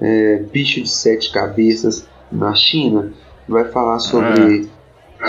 [0.00, 3.12] É, Bicho de Sete Cabeças na China.
[3.46, 4.68] Vai falar sobre,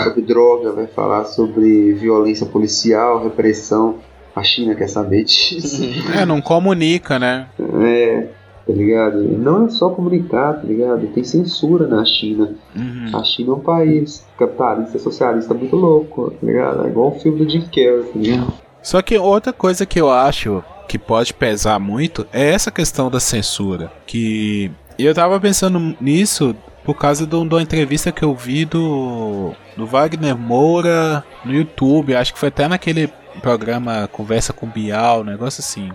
[0.02, 3.98] sobre droga, vai falar sobre violência policial, repressão.
[4.34, 5.82] A China quer saber disso.
[6.16, 7.48] É, não comunica, né?
[7.82, 8.28] É,
[8.70, 9.22] tá ligado?
[9.24, 11.06] E Não é só comunicar, tá ligado?
[11.08, 12.54] Tem censura na China.
[12.76, 13.10] Uhum.
[13.18, 16.84] A China é um país capitalista, socialista muito louco, tá ligado?
[16.86, 18.52] É igual o filme do Jim Carrey, tá ligado?
[18.82, 23.20] Só que outra coisa que eu acho que pode pesar muito é essa questão da
[23.20, 23.92] censura.
[24.06, 26.54] Que eu tava pensando nisso
[26.84, 31.52] por causa de, um- de uma entrevista que eu vi do, do Wagner Moura no
[31.52, 32.14] YouTube.
[32.14, 33.08] Acho que foi até naquele
[33.42, 35.90] programa Conversa com Bial, um negócio assim.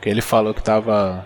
[0.00, 1.24] Que ele falou que tava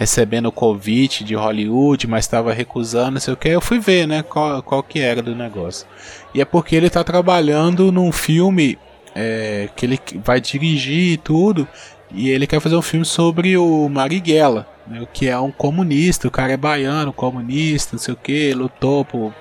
[0.00, 3.50] recebendo o convite de Hollywood, mas estava recusando, não sei o que.
[3.50, 5.86] Eu fui ver, né, qual, qual que era do negócio.
[6.32, 8.78] E é porque ele tá trabalhando num filme
[9.14, 11.68] é, que ele vai dirigir e tudo.
[12.10, 16.28] E ele quer fazer um filme sobre o Marighella, né, que é um comunista.
[16.28, 19.34] O cara é baiano, comunista, não sei o que, lutou por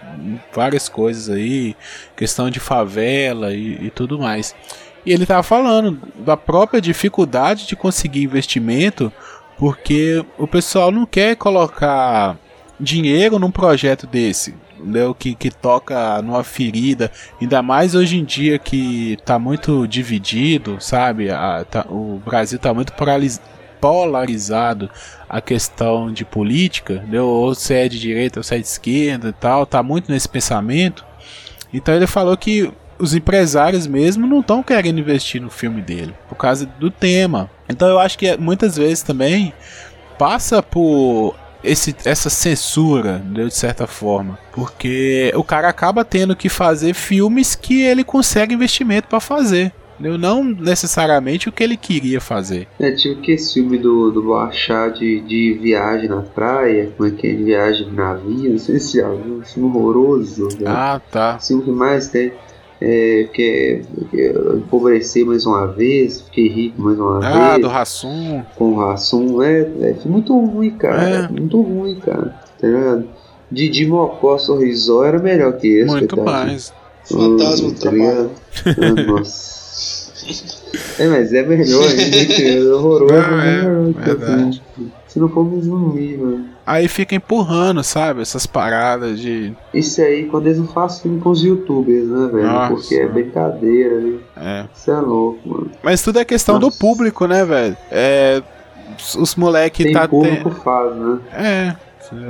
[0.53, 1.73] várias coisas aí,
[2.17, 4.53] questão de favela e, e tudo mais.
[5.05, 9.09] E ele tava falando da própria dificuldade de conseguir investimento,
[9.59, 12.37] porque o pessoal não quer colocar
[12.79, 15.13] dinheiro num projeto desse, entendeu?
[15.13, 21.29] Que, que toca numa ferida, ainda mais hoje em dia que tá muito dividido, sabe?
[21.29, 22.93] A- tá- o Brasil tá muito
[23.81, 24.89] polarizado
[25.27, 27.25] a questão de política, entendeu?
[27.27, 30.27] ou se é de direita ou se é de esquerda e tal, tá muito nesse
[30.29, 31.05] pensamento.
[31.73, 36.35] Então ele falou que os empresários mesmo não estão querendo investir no filme dele por
[36.35, 37.49] causa do tema.
[37.69, 39.53] Então eu acho que muitas vezes também
[40.17, 46.93] passa por esse, essa censura, de certa forma, porque o cara acaba tendo que fazer
[46.93, 49.71] filmes que ele consegue investimento para fazer.
[49.99, 50.17] entendeu?
[50.17, 52.67] Não necessariamente o que ele queria fazer.
[52.79, 57.11] É tipo que esse filme do, do Boachá de, de viagem na praia, como é
[57.11, 60.67] que é, viagem de navio, não sei se viu, um filme horroroso, velho.
[60.67, 61.35] Ah, tá.
[61.37, 62.31] Esse filme que mais tem
[62.81, 68.41] é, que que empobrecer mais uma vez, fiquei rico mais uma Ah, vez, do Rassum.
[68.55, 71.27] com o Rassum, é, é muito ruim, cara, É.
[71.27, 73.05] muito ruim, cara, tá ligado?
[73.51, 76.71] Didi Mocó Sorrisó era melhor que esse, Muito mais.
[77.05, 78.29] Fantasma do tá ligado?
[78.65, 80.58] Ah, nossa.
[80.99, 83.13] É, mas é melhor que é horroroso.
[83.13, 84.61] Não, é, é que verdade.
[84.75, 84.91] assim.
[85.07, 86.45] Se não for me zumbi, mano.
[86.65, 88.21] Aí fica empurrando, sabe?
[88.21, 89.53] Essas paradas de.
[89.73, 92.45] Isso aí, quando eles não fazem filme com os youtubers, né, velho?
[92.45, 92.73] Nossa.
[92.75, 94.17] Porque é brincadeira, né?
[94.37, 94.65] É.
[94.75, 95.71] Isso é louco, mano.
[95.81, 96.77] Mas tudo é questão do Nossa.
[96.79, 97.75] público, né, velho?
[97.89, 98.41] É.
[98.99, 100.07] os- Os moleque Tem tá.
[100.07, 101.19] público faz, né?
[101.33, 101.75] É.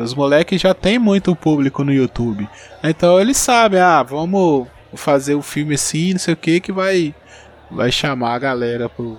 [0.02, 2.48] Os moleques já tem muito público no YouTube.
[2.84, 7.14] Então eles sabem, ah, vamos fazer o filme assim, não sei o que, que vai.
[7.72, 9.18] Vai chamar a galera pro.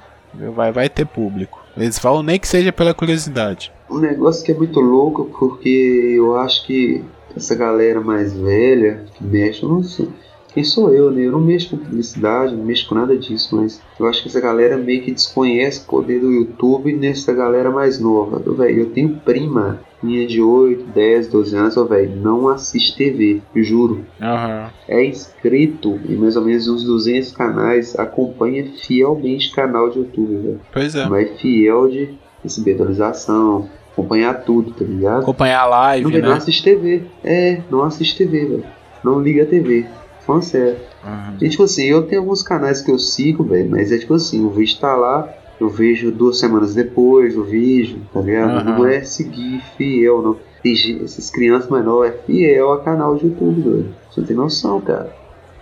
[0.55, 1.61] Vai, vai ter público.
[1.77, 3.73] Eles vão nem que seja pela curiosidade.
[3.91, 7.05] Um negócio que é muito louco, porque eu acho que
[7.37, 10.09] essa galera mais velha que mexe, eu não sei.
[10.53, 11.23] quem sou eu, né?
[11.23, 14.41] Eu não mexo com publicidade, não mexo com nada disso, mas eu acho que essa
[14.41, 18.39] galera meio que desconhece o poder do YouTube nessa galera mais nova.
[18.53, 23.43] Velho, eu tenho prima minha de 8, 10, 12 anos, ó, velho, não assiste TV,
[23.55, 24.05] juro.
[24.21, 24.71] Aham.
[24.89, 30.61] É inscrito em mais ou menos uns 200 canais, acompanha fielmente canal de YouTube, velho.
[30.73, 31.07] Pois é.
[31.09, 35.23] Mas fiel de receber atualização, acompanhar tudo, tá ligado?
[35.23, 36.37] Acompanhar a live, Não, velho, não né?
[36.39, 37.03] assiste TV.
[37.23, 38.65] É, não assiste TV, velho.
[39.05, 39.87] Não liga a TV.
[40.27, 40.77] Falando sério.
[41.05, 41.37] Aham.
[41.41, 44.45] E, tipo assim, eu tenho alguns canais que eu sigo, velho, mas é tipo assim,
[44.45, 45.29] o vídeo tá lá,
[45.61, 48.51] eu vejo duas semanas depois o vídeo, tá ligado?
[48.51, 48.79] Aham.
[48.79, 50.37] Não é seguir fiel, não.
[50.65, 53.95] Essas crianças menores é fiel a canal de YouTube, doido.
[54.11, 55.15] Você não tem noção, cara.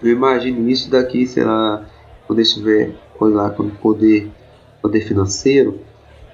[0.03, 1.85] Eu imagino isso daqui, sei lá,
[2.27, 4.31] quando eu estiver, coisa lá, quando poder,
[4.81, 5.81] poder financeiro,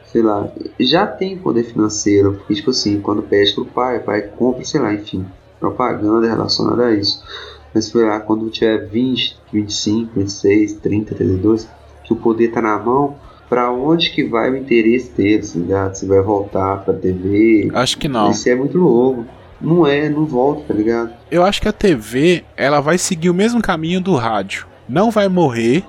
[0.04, 4.22] sei lá, já tem poder financeiro, porque tipo assim, quando pede pro pai, o pai
[4.22, 5.24] compra, sei lá, enfim,
[5.58, 7.22] propaganda relacionada a isso.
[7.74, 11.68] Mas sei lá, quando tiver 20, 25, 26, 30, 32,
[12.04, 13.16] que o poder tá na mão,
[13.48, 15.94] pra onde que vai o interesse deles, tá ligado?
[15.94, 18.30] Se vai voltar pra TV, Acho que não.
[18.30, 19.24] isso é muito louco.
[19.60, 21.10] Não é, não volta, tá ligado?
[21.30, 24.66] Eu acho que a TV, ela vai seguir o mesmo caminho do rádio.
[24.88, 25.82] Não vai morrer,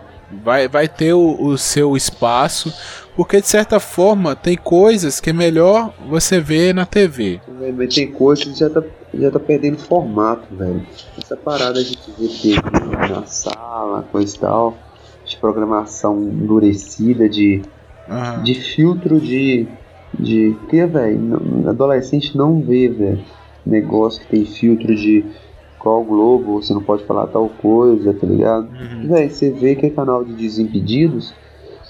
[0.44, 2.74] vai, vai ter o, o seu espaço,
[3.16, 7.42] porque de certa forma tem coisas que é melhor você ver na TV.
[7.60, 8.82] Velho, Mas tem coisa que já tá,
[9.14, 10.86] já tá perdendo formato, velho.
[11.18, 12.30] Essa parada de ver
[12.62, 14.78] TV na sala, coisa e tal,
[15.26, 17.62] de programação endurecida, de,
[18.10, 18.44] Aham.
[18.44, 19.68] de filtro de.
[20.18, 20.56] de.
[20.70, 21.68] que, velho?
[21.68, 23.20] Adolescente não vê, velho.
[23.66, 25.26] Negócio que tem filtro de
[25.80, 28.68] qual Globo, você não pode falar tal coisa, tá ligado?
[28.70, 29.08] Uhum.
[29.08, 31.34] Véi, você vê que é canal de Desimpedidos,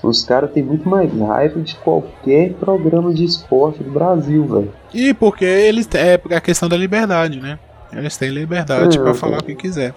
[0.04, 4.72] os caras têm muito mais raiva de qualquer programa de esporte do Brasil, velho.
[4.94, 7.58] E porque eles é a questão da liberdade, né?
[7.94, 9.94] Eles têm liberdade É, pra eu- falar o que quiser.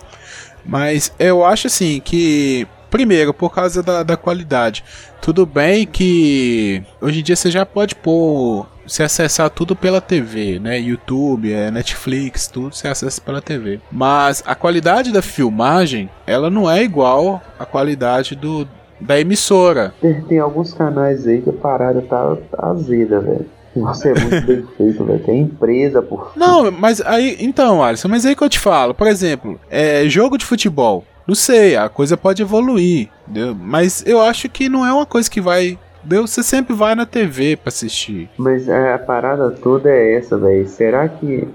[0.64, 4.84] Mas eu acho assim que primeiro por causa da, da qualidade.
[5.20, 10.58] Tudo bem que hoje em dia você já pode pôr se acessar tudo pela TV,
[10.58, 10.78] né?
[10.80, 13.80] YouTube, é, Netflix, tudo você acessa pela TV.
[13.92, 18.66] Mas a qualidade da filmagem, ela não é igual à qualidade do
[19.00, 19.94] da emissora.
[20.00, 23.46] Tem, tem alguns canais aí que a parada tá, tá azeda, velho.
[23.76, 25.24] Você é muito bem feito, velho.
[25.24, 26.32] Tem empresa por.
[26.34, 30.36] Não, mas aí, então, Alisson, mas aí que eu te falo, por exemplo, é jogo
[30.36, 31.04] de futebol.
[31.28, 33.54] Não sei, a coisa pode evoluir, entendeu?
[33.54, 35.78] Mas eu acho que não é uma coisa que vai.
[35.98, 36.26] Entendeu?
[36.26, 38.30] Você sempre vai na TV pra assistir.
[38.38, 40.66] Mas a parada toda é essa, velho.
[40.66, 41.46] Será que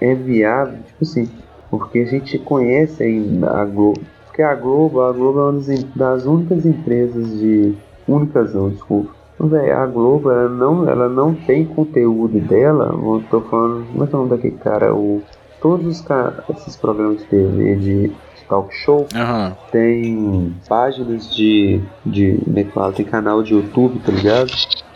[0.00, 0.78] é viável?
[0.78, 1.28] Tipo assim,
[1.70, 4.00] porque a gente conhece aí a Globo.
[4.24, 5.62] Porque a Globo, a Globo é uma
[5.94, 7.74] das, únicas empresas de.
[8.06, 9.14] Únicas não, desculpa.
[9.38, 12.86] Véi, a Globo, ela não, ela não tem conteúdo dela.
[12.94, 13.86] Eu tô falando.
[13.92, 14.94] Como é que é o nome daquele cara?
[14.94, 15.22] O,
[15.60, 16.06] todos os
[16.56, 18.12] esses programas de TV de
[18.48, 19.56] talk show Aham.
[19.70, 24.50] tem páginas de, de como é que fala, tem canal de YouTube, tá ligado?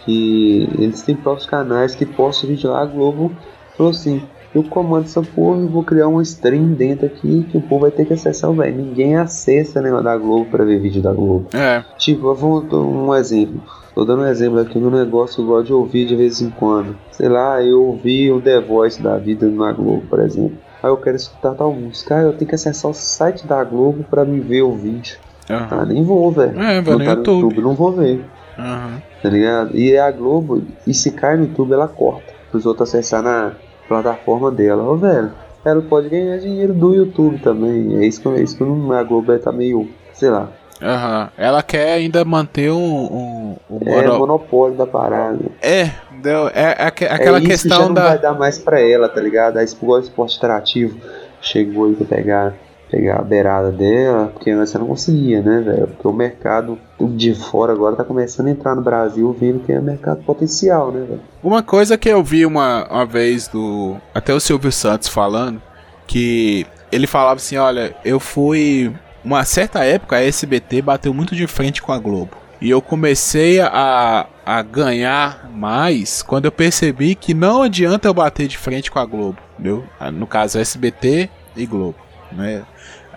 [0.05, 3.33] Que eles têm próprios canais que postam vídeo lá, a Globo
[3.77, 4.23] falou assim,
[4.55, 7.91] eu comando essa porra e vou criar um stream dentro aqui que o povo vai
[7.91, 8.77] ter que acessar, velho.
[8.77, 11.49] Ninguém acessa né, da Globo pra ver vídeo da Globo.
[11.55, 11.83] É.
[11.97, 13.63] Tipo, eu vou dar um exemplo.
[13.95, 16.51] Tô dando um exemplo aqui um negócio que eu gosto de ouvir de vez em
[16.51, 16.97] quando.
[17.11, 20.57] Sei lá, eu ouvi o The Voice da vida na Globo, por exemplo.
[20.83, 22.17] Aí eu quero escutar tal música.
[22.17, 25.17] Ah, eu tenho que acessar o site da Globo pra me ver o vídeo.
[25.49, 25.85] Ah, Aham.
[25.87, 26.61] nem vou, velho.
[26.61, 27.61] É, vai no tá YouTube.
[27.61, 28.25] não vou ver,
[28.59, 29.03] Aham.
[29.23, 29.77] tá ligado?
[29.77, 32.33] E é a Globo, e se cai no YouTube, ela corta.
[32.51, 33.53] Pros outros acessar na
[33.89, 34.83] plataforma dela.
[34.83, 35.33] Ô, velho,
[35.65, 37.97] ela pode ganhar dinheiro do YouTube também.
[38.03, 40.49] É isso que, é isso que a Globo tá meio, sei lá.
[40.81, 41.29] Aham.
[41.39, 42.77] Ela quer ainda manter um.
[42.81, 45.39] um, um É mono- monopólio da parada.
[45.63, 45.91] É,
[46.23, 46.49] entendeu?
[46.55, 48.09] É, é aque- aquela é isso que já questão não da.
[48.09, 49.59] vai dar mais pra ela, tá ligado?
[49.59, 50.99] Aí igual o esporte interativo
[51.41, 52.55] chegou aí pra pegar,
[52.91, 55.87] pegar a beirada dela, porque antes ela não conseguia, né, velho?
[55.89, 59.81] Porque o mercado de fora agora tá começando a entrar no Brasil, vendo que é
[59.81, 61.21] mercado potencial, né, velho?
[61.43, 63.97] Uma coisa que eu vi uma, uma vez do.
[64.15, 65.61] Até o Silvio Santos falando,
[66.07, 68.93] que ele falava assim: olha, eu fui.
[69.25, 72.42] Uma certa época a SBT bateu muito de frente com a Globo.
[72.63, 78.47] E eu comecei a, a ganhar mais quando eu percebi que não adianta eu bater
[78.47, 79.39] de frente com a Globo.
[79.59, 79.85] Entendeu?
[79.99, 81.97] Ah, No caso, SBT e Globo.
[82.31, 82.63] Né?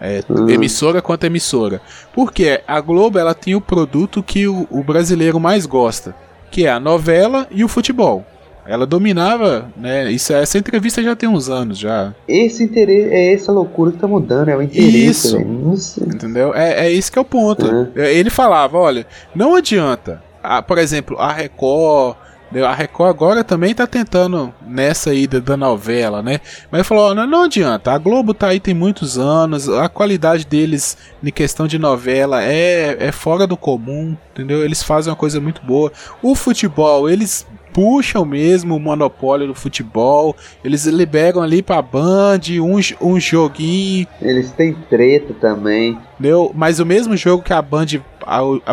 [0.01, 0.49] É, Uhum.
[0.49, 1.79] Emissora contra emissora.
[2.11, 6.15] Porque a Globo ela tinha o produto que o, o brasileiro mais gosta,
[6.49, 8.25] que é a novela e o futebol.
[8.67, 10.11] Ela dominava, né?
[10.11, 14.07] Isso, essa entrevista já tem uns anos já, Esse interesse, é essa loucura que tá
[14.07, 15.77] mudando, é o interesse, Isso.
[15.77, 16.07] sei.
[16.07, 16.53] entendeu?
[16.53, 17.65] É, é isso que é o ponto.
[17.65, 17.87] Uhum.
[17.95, 22.17] É, Ele falava, olha, não adianta, ah, por exemplo, a Record,
[22.63, 26.39] A Record agora também tá tentando nessa ida da novela, né?
[26.71, 30.97] Mas falou: não, não adianta, a Globo tá aí tem muitos anos, a qualidade deles
[31.23, 34.63] em questão de novela é, é fora do comum, entendeu?
[34.63, 35.91] Eles fazem uma coisa muito boa.
[36.21, 37.45] O futebol, eles
[37.75, 40.33] puxam mesmo o monopólio do futebol.
[40.63, 44.07] Eles liberam ali pra Band um, um joguinho.
[44.21, 45.99] Eles têm treta também.
[46.13, 46.53] Entendeu?
[46.55, 47.87] Mas o mesmo jogo que a Band.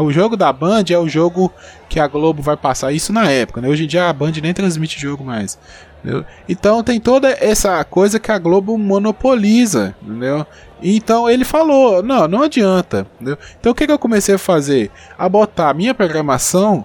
[0.00, 1.52] O jogo da Band é o jogo
[1.88, 2.92] que a Globo vai passar.
[2.92, 3.68] Isso na época, né?
[3.68, 5.58] Hoje em dia a Band nem transmite jogo mais.
[5.98, 6.24] Entendeu?
[6.48, 10.46] Então tem toda essa coisa que a Globo monopoliza, entendeu?
[10.80, 13.04] Então ele falou, não, não adianta.
[13.16, 13.36] Entendeu?
[13.58, 14.92] Então o que, que eu comecei a fazer?
[15.18, 16.84] A botar a minha programação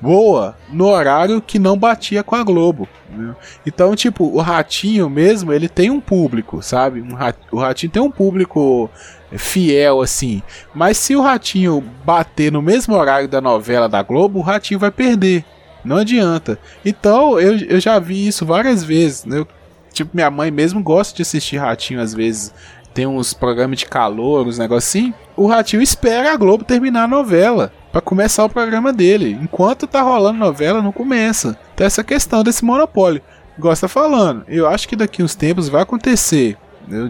[0.00, 2.88] boa no horário que não batia com a Globo.
[3.10, 3.34] Né?
[3.66, 7.00] Então, tipo, o Ratinho mesmo, ele tem um público, sabe?
[7.00, 7.36] Um rat...
[7.50, 8.90] O Ratinho tem um público
[9.36, 10.42] fiel, assim.
[10.74, 14.90] Mas se o Ratinho bater no mesmo horário da novela da Globo, o Ratinho vai
[14.90, 15.44] perder.
[15.84, 16.58] Não adianta.
[16.84, 19.24] Então, eu, eu já vi isso várias vezes.
[19.24, 19.44] Né?
[19.92, 22.52] Tipo, minha mãe mesmo gosta de assistir Ratinho às vezes.
[22.92, 25.14] Tem uns programas de calor, uns negocinhos.
[25.36, 29.38] O Ratinho espera a Globo terminar a novela para começar o programa dele.
[29.42, 31.58] Enquanto tá rolando novela, não começa.
[31.74, 33.22] Então essa questão desse monopólio.
[33.58, 34.44] Gosta falando.
[34.48, 36.56] Eu acho que daqui uns tempos vai acontecer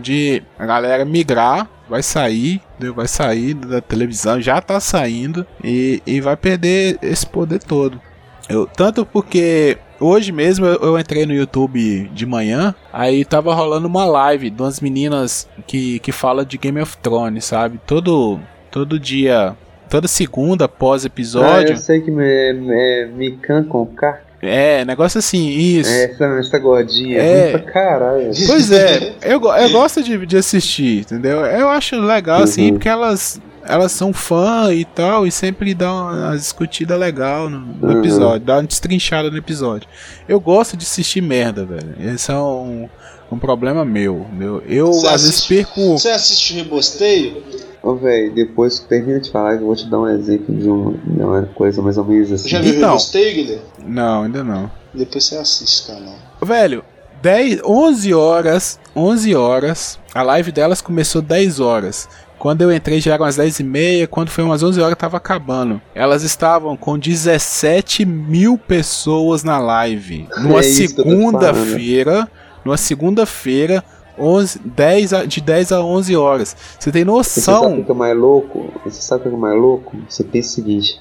[0.00, 2.60] de a galera migrar, vai sair,
[2.94, 8.00] vai sair da televisão, já tá saindo e, e vai perder esse poder todo.
[8.48, 13.86] Eu, tanto porque hoje mesmo eu, eu, entrei no YouTube de manhã, aí tava rolando
[13.86, 17.80] uma live de umas meninas que, que fala de Game of Thrones, sabe?
[17.86, 18.40] Todo,
[18.70, 19.56] todo dia
[19.90, 21.68] toda segunda pós episódio.
[21.68, 24.20] Ah, eu sei que é, é Mikan com K.
[24.42, 25.90] É, negócio assim, isso.
[25.90, 27.50] É, essa, essa gordinha, é.
[27.50, 28.30] pra caralho.
[28.46, 31.44] Pois é, eu, eu gosto de, de assistir, entendeu?
[31.44, 32.66] Eu acho legal, assim, uhum.
[32.68, 37.58] assim, porque elas, elas são fã e tal, e sempre dão uma discutida legal no,
[37.60, 37.98] no uhum.
[37.98, 39.86] episódio, dá uma destrinchada no episódio.
[40.26, 41.94] Eu gosto de assistir merda, velho.
[42.00, 42.88] Esse é um,
[43.30, 44.26] um problema meu.
[44.32, 44.62] meu.
[44.66, 45.98] Eu, Cê às assiste, vezes, perco.
[45.98, 47.69] Você assiste Rebosteio?
[47.82, 50.92] Ô, velho, depois que termina de falar, eu vou te dar um exemplo de, um,
[50.92, 52.48] de uma coisa mais ou menos assim.
[52.48, 53.64] Já viu então, Rebosteio, Guilherme?
[53.86, 54.70] Não, ainda não.
[54.92, 56.14] Depois você assiste, canal.
[56.42, 56.84] Velho,
[57.22, 62.08] 10, 11 horas, 11 horas, a live delas começou 10 horas.
[62.38, 65.18] Quando eu entrei já eram as 10 e meia, quando foi umas 11 horas tava
[65.18, 65.80] acabando.
[65.94, 70.26] Elas estavam com 17 mil pessoas na live.
[70.38, 72.26] Numa é segunda-feira,
[72.64, 73.84] numa segunda-feira,
[74.20, 76.56] 11, 10 a, de 10 a 11 horas.
[76.78, 77.62] Você tem noção?
[77.62, 78.72] Você sabe o que é mais louco?
[78.84, 79.96] Você sabe o que é mais louco?
[80.08, 81.00] Você pensa o seguinte: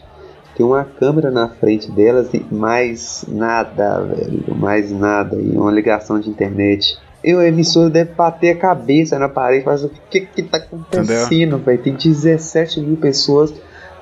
[0.56, 4.56] tem uma câmera na frente delas e mais nada, velho.
[4.56, 5.36] Mais nada.
[5.36, 6.98] E uma ligação de internet.
[7.24, 11.58] E o emissor deve bater a cabeça na parede, mas o que que tá acontecendo,
[11.58, 11.82] velho?
[11.82, 13.54] Tem 17 mil pessoas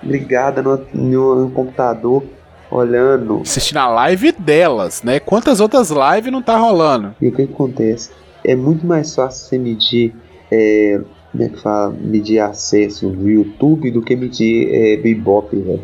[0.04, 2.24] ligadas no, no, no computador
[2.70, 3.42] olhando.
[3.42, 5.20] Assistindo a live delas, né?
[5.20, 7.16] Quantas outras lives não tá rolando?
[7.22, 8.12] E o que, que acontece?
[8.48, 10.16] É muito mais fácil você medir,
[10.50, 15.82] é, como é que fala, medir acesso no YouTube do que medir é, Bebop, velho.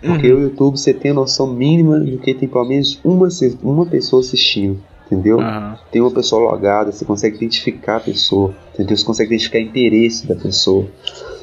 [0.00, 0.38] Porque uhum.
[0.38, 3.28] o YouTube você tem a noção mínima de que tem pelo menos uma,
[3.62, 5.38] uma pessoa assistindo, entendeu?
[5.38, 5.74] Uhum.
[5.92, 8.96] Tem uma pessoa logada, você consegue identificar a pessoa, entendeu?
[8.96, 10.86] Você consegue identificar o interesse da pessoa.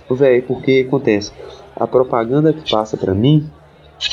[0.10, 1.32] Velho, porque acontece?
[1.76, 3.48] A propaganda que passa para mim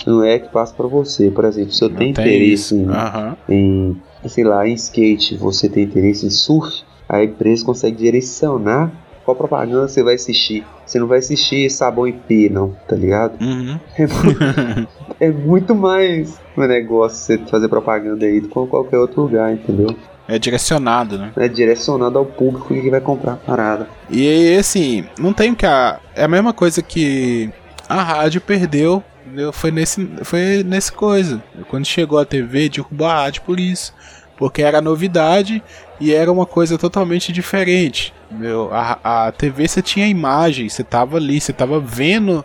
[0.07, 1.31] não é que passa para você.
[1.31, 3.37] Por exemplo, se eu tenho interesse em, uhum.
[3.49, 3.97] em
[4.29, 8.91] sei lá, em skate, você tem interesse em surf, a empresa consegue direcionar
[9.25, 10.65] qual propaganda você vai assistir.
[10.85, 13.43] Você não vai assistir sabão e não, tá ligado?
[13.43, 13.79] Uhum.
[13.99, 14.89] É, muito,
[15.21, 19.95] é, muito, mais um negócio você fazer propaganda aí do que qualquer outro lugar, entendeu?
[20.27, 21.33] É direcionado, né?
[21.37, 23.89] É direcionado ao público que vai comprar a parada.
[24.11, 26.01] E assim, não tem que a.
[26.15, 27.51] É a mesma coisa que
[27.89, 29.03] a rádio perdeu.
[29.53, 31.43] Foi nesse, foi nesse coisa.
[31.69, 33.95] Quando chegou a TV, derrubou a rádio por isso
[34.43, 35.63] porque era novidade
[36.01, 38.13] e era uma coisa totalmente diferente.
[38.29, 42.45] Meu, a, a TV você tinha imagem, você tava ali, você tava vendo,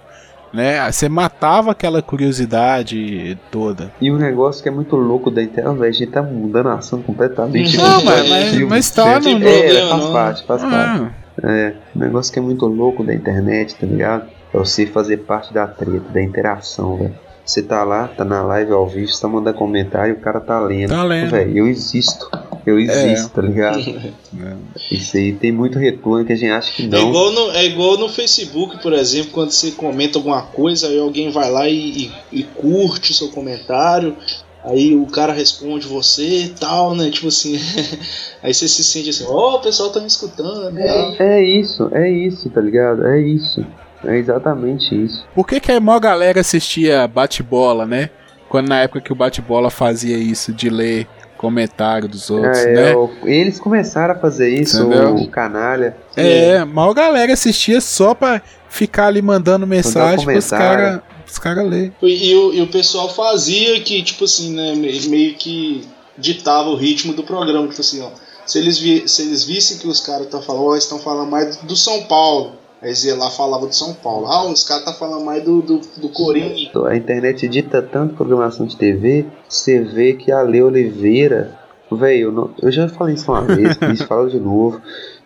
[0.53, 0.91] né?
[0.91, 3.91] Você matava aquela curiosidade toda.
[3.99, 7.01] E um negócio que é muito louco da internet, a gente tá mudando a ação
[7.01, 7.77] completamente.
[7.77, 9.47] Não, mas, mas, mas tá no.
[9.47, 10.69] É, faz parte, faz ah.
[10.69, 11.15] parte.
[11.43, 14.36] É, um negócio que é muito louco da internet, tá ligado?
[14.57, 17.27] É você fazer parte da treta, da interação, velho.
[17.45, 20.41] Você tá lá, tá na live ao vivo, você tá mandando comentário e o cara
[20.41, 20.89] tá lendo.
[20.89, 21.31] Tá lendo.
[21.31, 22.29] Véi, eu existo.
[22.65, 23.29] Eu existo, é.
[23.33, 23.79] tá ligado?
[24.39, 24.55] É.
[24.91, 26.99] Isso aí tem muito retorno que a gente acha que não.
[26.99, 30.99] É igual, no, é igual no Facebook, por exemplo, quando você comenta alguma coisa, aí
[30.99, 34.15] alguém vai lá e, e, e curte o seu comentário.
[34.63, 37.09] Aí o cara responde você e tal, né?
[37.09, 37.57] Tipo assim.
[38.43, 40.77] aí você se sente assim, ó, oh, o pessoal tá me escutando.
[40.77, 43.07] É, é isso, é isso, tá ligado?
[43.07, 43.65] É isso.
[44.03, 45.25] É exatamente isso.
[45.33, 48.09] Por que, que a maior galera assistia bate-bola, né?
[48.49, 52.95] Quando na época que o bate-bola fazia isso, de ler comentário dos outros, É, né?
[52.95, 55.15] o- eles começaram a fazer isso, Entendeu?
[55.15, 55.95] o canalha.
[56.15, 61.91] É, mal galera assistia só pra ficar ali mandando mensagem pros caras os cara ler.
[62.01, 65.85] E, o, e o pessoal fazia que, tipo assim, né, me- meio que
[66.17, 68.09] ditava o ritmo do programa, tipo assim, ó.
[68.45, 71.57] Se eles, vi, se eles vissem que os caras estão falando, ó, estão falando mais
[71.57, 72.53] do São Paulo.
[72.81, 74.27] Aí iam lá e falavam do São Paulo.
[74.27, 76.71] Ah, os caras tá falando mais do, do, do Corinthians.
[76.85, 81.57] A internet dita tanto programação de TV, você vê que a Lê Oliveira,
[81.91, 84.81] velho, eu, eu já falei isso uma vez, isso falo de novo.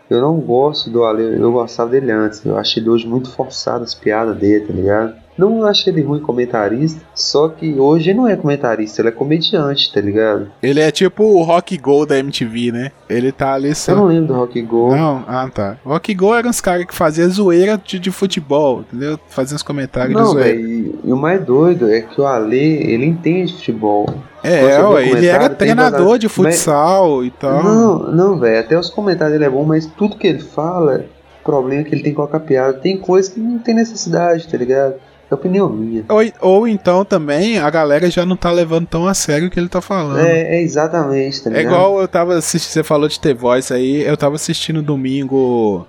[0.09, 2.43] Eu não gosto do Ale, eu gostava dele antes.
[2.45, 5.15] Eu achei ele hoje muito forçado as piadas dele, tá ligado?
[5.37, 9.91] Não achei ele ruim comentarista, só que hoje ele não é comentarista, ele é comediante,
[9.91, 10.47] tá ligado?
[10.61, 12.91] Ele é tipo o Rock Go da MTV, né?
[13.09, 13.93] Ele tá ali só.
[13.93, 14.95] Eu não lembro do Rock Go.
[14.95, 15.77] Não, ah tá.
[15.85, 19.19] Rock Go eram os caras que faziam zoeira de, de futebol, entendeu?
[19.29, 20.49] Faziam os comentários de Não, zoeira.
[20.49, 24.07] velho, e, o mais doido é que o Ale, ele entende futebol.
[24.43, 27.63] É, ué, ele era treinador de futsal e tal.
[27.63, 31.05] Não, não, velho, até os comentários dele é bom, mas tudo que ele fala,
[31.41, 32.73] o problema é que ele tem que colocar piada.
[32.73, 34.95] Tem coisa que não tem necessidade, tá ligado?
[35.31, 36.03] É opinião minha.
[36.09, 39.57] Ou, ou então também a galera já não tá levando tão a sério o que
[39.57, 40.19] ele tá falando.
[40.19, 44.01] É, é exatamente, tá É igual eu tava assistindo, você falou de The Voice aí,
[44.01, 45.87] eu tava assistindo domingo.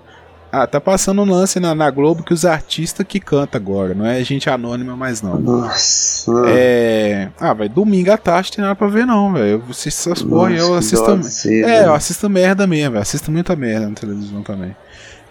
[0.49, 4.05] Ah, tá passando um lance na, na Globo que os artistas que canta agora, não
[4.05, 5.37] é gente anônima mais não.
[5.39, 7.27] Nossa, É.
[7.39, 9.45] Ah, velho, domingo à tarde tem nada pra ver não, velho.
[9.45, 11.23] Eu assisto essas porra eu assisto.
[11.23, 11.85] ser, É, velho.
[11.87, 13.01] eu assisto merda mesmo, velho.
[13.01, 14.75] Assisto muita merda na televisão também.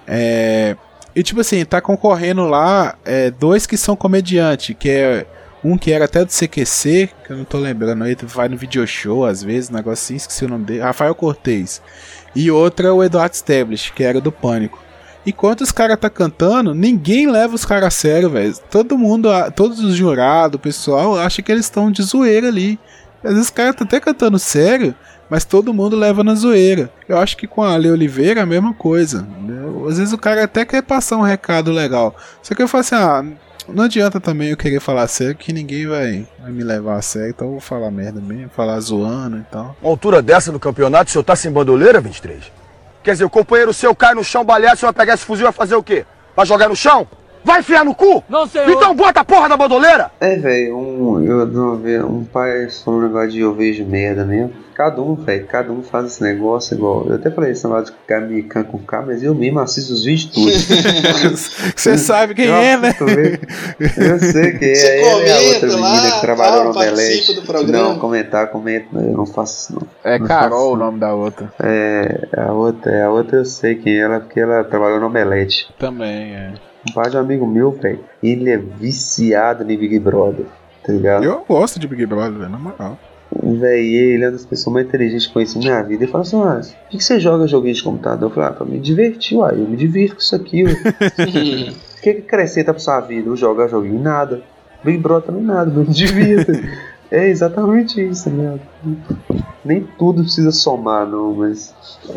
[0.06, 0.76] É.
[1.14, 5.26] E tipo assim, tá concorrendo lá é, dois que são comediantes, que é
[5.62, 8.86] um que era até do CQC, que eu não tô lembrando aí, vai no video
[8.86, 11.80] show às vezes, um negócio assim, esqueci o nome dele, Rafael Cortez.
[12.34, 14.82] E outro é o Eduardo Stablish, que era do Pânico.
[15.24, 18.56] Enquanto os caras tá cantando, ninguém leva os caras a sério, velho.
[18.70, 22.78] Todo mundo, todos os jurados, o pessoal, acha que eles estão de zoeira ali.
[23.22, 24.94] Às vezes os caras tá até cantando sério,
[25.32, 26.92] mas todo mundo leva na zoeira.
[27.08, 29.26] Eu acho que com a Ale Oliveira é a mesma coisa.
[29.88, 32.14] Às vezes o cara até quer passar um recado legal.
[32.42, 33.24] Só que eu falo assim, ah,
[33.66, 37.30] não adianta também eu querer falar sério que ninguém vai, vai me levar a sério.
[37.30, 39.74] Então eu vou falar merda mesmo, falar zoando e tal.
[39.80, 42.52] Uma altura dessa no campeonato, o senhor tá sem bandoleira, 23?
[43.02, 45.44] Quer dizer, o companheiro seu cai no chão baleado, o senhor vai pegar esse fuzil
[45.44, 46.04] e vai fazer o quê?
[46.36, 47.08] Vai jogar no chão?
[47.44, 48.22] Vai enfiar no cu?
[48.28, 48.68] Não, senhor.
[48.70, 50.10] Então bota a porra da bandoleira!
[50.20, 54.24] É, velho, um, eu, não ve- um pai falou um negócio de eu vejo merda
[54.24, 54.52] mesmo.
[54.74, 57.04] Cada um, velho, cada um faz esse negócio igual.
[57.06, 60.30] Eu até falei esse negócio de Kamikan com K, mas eu mesmo assisto os vídeos
[60.32, 61.50] todos.
[61.76, 62.94] Você sabe quem Eu é, né?
[63.78, 64.74] Eu sei quem é.
[64.74, 67.88] Você Ele é a outra comenta lá, menina que trabalhou no programa.
[67.88, 68.86] Não, comentar, comenta.
[68.94, 69.86] Eu não faço isso, não.
[70.10, 71.52] É Não Carol faço, o nome da outra.
[71.62, 75.06] É, a outra, é, a outra eu sei quem é ela, porque ela trabalhou no
[75.06, 75.68] Omelete.
[75.78, 76.52] Também, é.
[76.88, 80.46] Um pai de amigo meu, velho, ele é viciado em Big Brother,
[80.84, 81.24] tá ligado?
[81.24, 82.98] Eu gosto de Big Brother, velho, na moral.
[83.42, 86.04] Véi, ele é uma das pessoas mais inteligentes que conheci na minha vida.
[86.04, 88.28] Ele fala assim, ah, por que que você joga joguinho de computador?
[88.28, 90.64] Eu falei, ah, pra me divertir, uai, eu me divirto com isso aqui.
[92.02, 93.28] O que que acrescenta pra sua vida?
[93.28, 94.02] Eu jogar joguinho?
[94.02, 94.42] Nada.
[94.82, 96.50] Big Brother também nada, eu me divirto.
[97.12, 98.58] É exatamente isso, né?
[99.62, 101.74] Nem tudo precisa somar, não, mas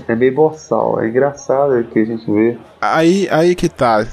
[0.07, 1.01] é meio boçal.
[1.01, 2.57] É engraçado que a gente vê.
[2.79, 4.07] Aí, aí que tá.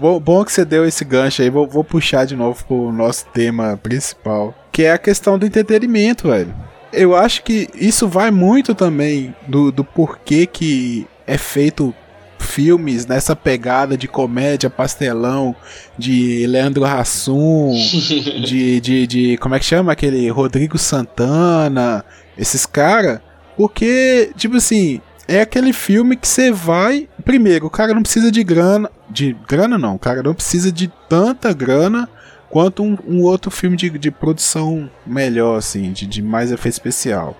[0.00, 1.50] Bom, que você deu esse gancho aí.
[1.50, 4.54] Vou, vou puxar de novo pro nosso tema principal.
[4.72, 6.54] Que é a questão do entretenimento, velho.
[6.92, 11.94] Eu acho que isso vai muito também do, do porquê que é feito
[12.42, 15.54] filmes nessa pegada de comédia pastelão,
[15.96, 17.72] de Leandro Hassum,
[18.44, 19.36] de, de, de.
[19.38, 19.92] Como é que chama?
[19.92, 22.04] Aquele Rodrigo Santana,
[22.36, 23.20] esses caras.
[23.56, 27.08] Porque, tipo assim, é aquele filme que você vai.
[27.24, 28.90] Primeiro, o cara não precisa de grana.
[29.08, 32.08] De grana não, o cara não precisa de tanta grana
[32.50, 37.36] quanto um, um outro filme de, de produção melhor, assim, de, de mais efeito especial.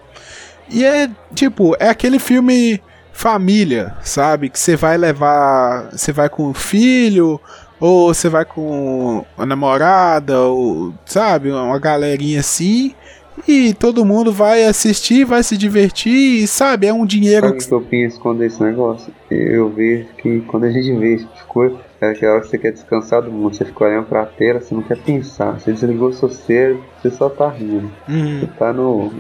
[0.71, 2.81] E é tipo, é aquele filme
[3.13, 4.49] família, sabe?
[4.49, 5.91] Que você vai levar.
[5.93, 7.41] Você vai com o filho,
[7.81, 11.51] ou você vai com a namorada, ou sabe?
[11.51, 12.95] Uma galerinha assim.
[13.49, 16.87] E todo mundo vai assistir, vai se divertir, e sabe?
[16.87, 19.13] É um dinheiro Sabe o que eu penso quando é esse negócio?
[19.31, 22.49] Eu vejo que quando a gente vê esse tipo de coisa, é aquela hora que
[22.49, 25.73] você quer descansar do mundo, você fica olhando pra tela, você não quer pensar, você
[25.73, 27.91] desligou seu cérebro, você só tá rindo.
[28.09, 29.11] Hum, Você tá no.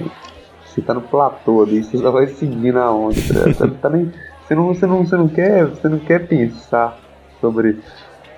[0.73, 3.15] Você tá no platô ali, você só vai seguindo a onda.
[3.15, 4.13] Você, tá- tá nem,
[4.47, 6.99] você, não, você, não, você, não quer, você não quer pensar
[7.41, 7.79] sobre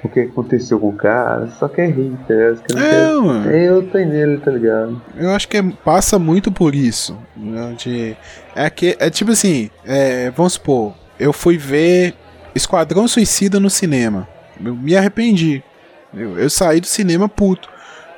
[0.02, 3.50] o que aconteceu com o cara, só quer rir, tá É, quer- mano.
[3.50, 5.00] Eu tô nele, tá ligado?
[5.16, 7.16] Eu acho que é- passa muito por isso.
[7.36, 8.16] né, de-
[8.54, 12.14] é, que, é tipo assim, é, vamos supor, eu fui ver
[12.54, 14.28] Esquadrão Suicida no cinema.
[14.64, 15.62] Eu me arrependi.
[16.12, 17.68] Eu, eu saí do cinema puto.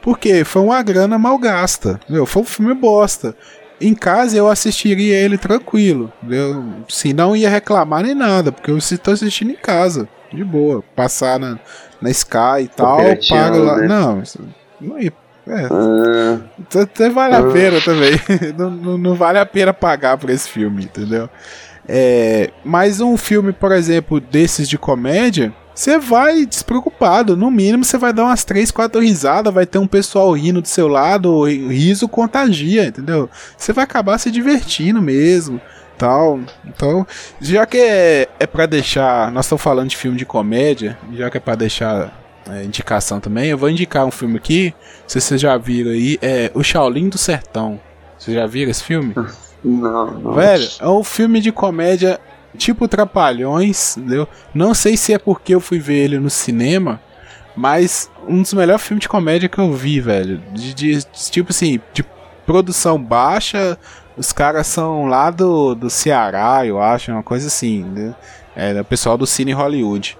[0.02, 1.98] Porque foi uma grana mal gasta.
[2.08, 3.34] Meu, foi um filme bosta.
[3.80, 6.12] Em casa eu assistiria ele tranquilo.
[6.28, 10.82] Eu, se não ia reclamar nem nada, porque eu estou assistindo em casa, de boa.
[10.94, 11.58] Passar na,
[12.00, 12.98] na Sky e tal,
[13.28, 13.76] paga lá.
[13.78, 13.88] né?
[13.88, 14.40] Não, isso
[14.80, 15.12] não ia.
[15.48, 16.40] É, Ah,
[16.82, 18.12] até vale a pena também.
[18.58, 21.28] não, não, não vale a pena pagar por esse filme, entendeu?
[21.88, 27.36] É, mas um filme, por exemplo, desses de comédia, você vai despreocupado.
[27.36, 30.68] No mínimo, você vai dar umas 3, 4 risadas, vai ter um pessoal rindo do
[30.68, 33.28] seu lado, o riso contagia, entendeu?
[33.56, 35.60] Você vai acabar se divertindo mesmo.
[35.98, 36.40] Tal.
[36.66, 37.06] Então,
[37.40, 39.30] já que é, é para deixar.
[39.30, 42.12] Nós estamos falando de filme de comédia, já que é para deixar
[42.50, 44.74] é, indicação também, eu vou indicar um filme aqui.
[45.06, 46.18] Se vocês já viram aí.
[46.22, 47.78] É O Shaolin do Sertão.
[48.18, 49.14] Vocês já viram esse filme?
[49.62, 50.32] não, não.
[50.32, 52.18] Velho, é um filme de comédia
[52.56, 54.26] tipo Trapalhões, entendeu?
[54.54, 57.00] Não sei se é porque eu fui ver ele no cinema,
[57.56, 60.42] mas um dos melhores filmes de comédia que eu vi, velho.
[60.52, 62.04] De, de- de- tipo assim, de
[62.44, 63.78] produção baixa,
[64.16, 68.14] os caras são lá do, do Ceará, eu acho, uma coisa assim, né?
[68.54, 70.16] É, o pessoal do Cine Hollywood.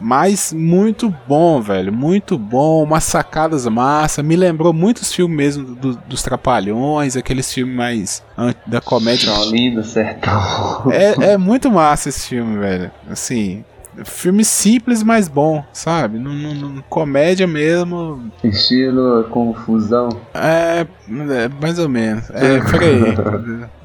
[0.00, 1.92] Mas muito bom, velho.
[1.92, 2.82] Muito bom.
[2.82, 4.22] Umas sacadas massa.
[4.22, 8.22] Me lembrou muitos filmes mesmo do- dos Trapalhões, aqueles filmes mais
[8.66, 10.90] da comédia Shaolin do sertão.
[10.90, 12.90] é, é muito massa esse filme, velho.
[13.08, 13.64] Assim,
[14.04, 16.18] filme simples, mas bom, sabe?
[16.18, 18.30] Não- comédia mesmo.
[18.42, 20.08] Estilo confusão.
[20.34, 22.28] É, é, mais ou menos.
[22.30, 23.64] É, peraí.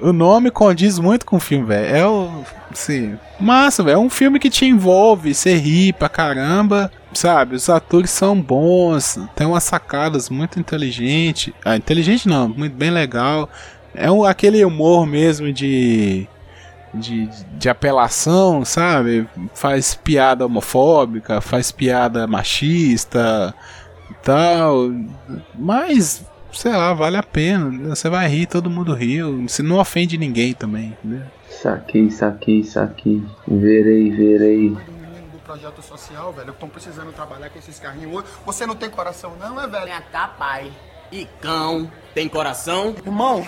[0.00, 1.96] O nome condiz muito com o filme, velho.
[1.96, 2.42] É o.
[2.70, 3.96] Assim, massa, velho.
[3.96, 7.54] É um filme que te envolve, você ri pra caramba, sabe?
[7.54, 11.52] Os atores são bons, tem umas sacadas muito inteligentes.
[11.64, 13.48] Ah, inteligente não, muito bem legal.
[13.94, 16.26] É um, aquele humor mesmo de,
[16.94, 17.28] de.
[17.58, 19.28] de apelação, sabe?
[19.54, 23.54] Faz piada homofóbica, faz piada machista
[24.10, 24.90] e tal.
[25.58, 27.94] Mas, sei lá, vale a pena.
[27.94, 29.48] Você vai rir, todo mundo riu.
[29.48, 31.26] Você não ofende ninguém também, né?
[31.48, 33.22] Saquei, saquei, saquei.
[33.46, 34.70] Verei, verei.
[34.70, 38.26] do projeto social, velho, estão precisando trabalhar com esses carrinhos hoje.
[38.46, 39.86] Você não tem coração, não, é, velho?
[39.86, 40.70] Vem cá, pai.
[41.12, 42.94] E cão, tem coração?
[43.04, 43.44] Irmão,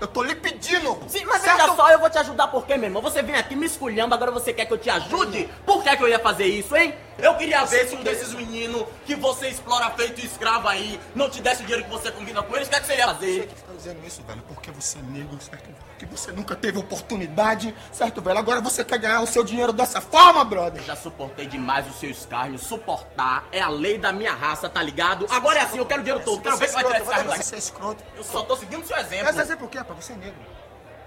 [0.00, 0.98] eu tô lhe pedindo.
[1.08, 1.58] Sim, mas certo?
[1.58, 3.02] veja só, eu vou te ajudar por quê, meu irmão?
[3.02, 5.48] Você vem aqui me esculhando, agora você quer que eu te ajude?
[5.64, 6.94] Por que, que eu ia fazer isso, hein?
[7.18, 11.40] Eu queria ver se um desses meninos que você explora feito escravo aí não te
[11.40, 13.40] desse o dinheiro que você combina com eles, o que, é que você ia fazer?
[13.42, 15.70] Você tá dizendo isso, velho, porque você é negro, certo?
[15.88, 18.38] Porque você nunca teve oportunidade, certo, velho?
[18.38, 20.82] Agora você quer ganhar o seu dinheiro dessa forma, brother?
[20.82, 22.62] Já suportei demais os seus escárnios.
[22.62, 25.26] Suportar é a lei da minha raça, tá ligado?
[25.30, 26.42] Agora é assim, eu quero o dinheiro todo.
[26.42, 27.44] Quero ver se vai tirar esse carro daqui.
[27.44, 28.04] Você é escroto.
[28.16, 29.26] Eu só tô seguindo o seu exemplo.
[29.26, 30.04] Mas exemplo o quê, rapaz?
[30.04, 30.40] Você é negro.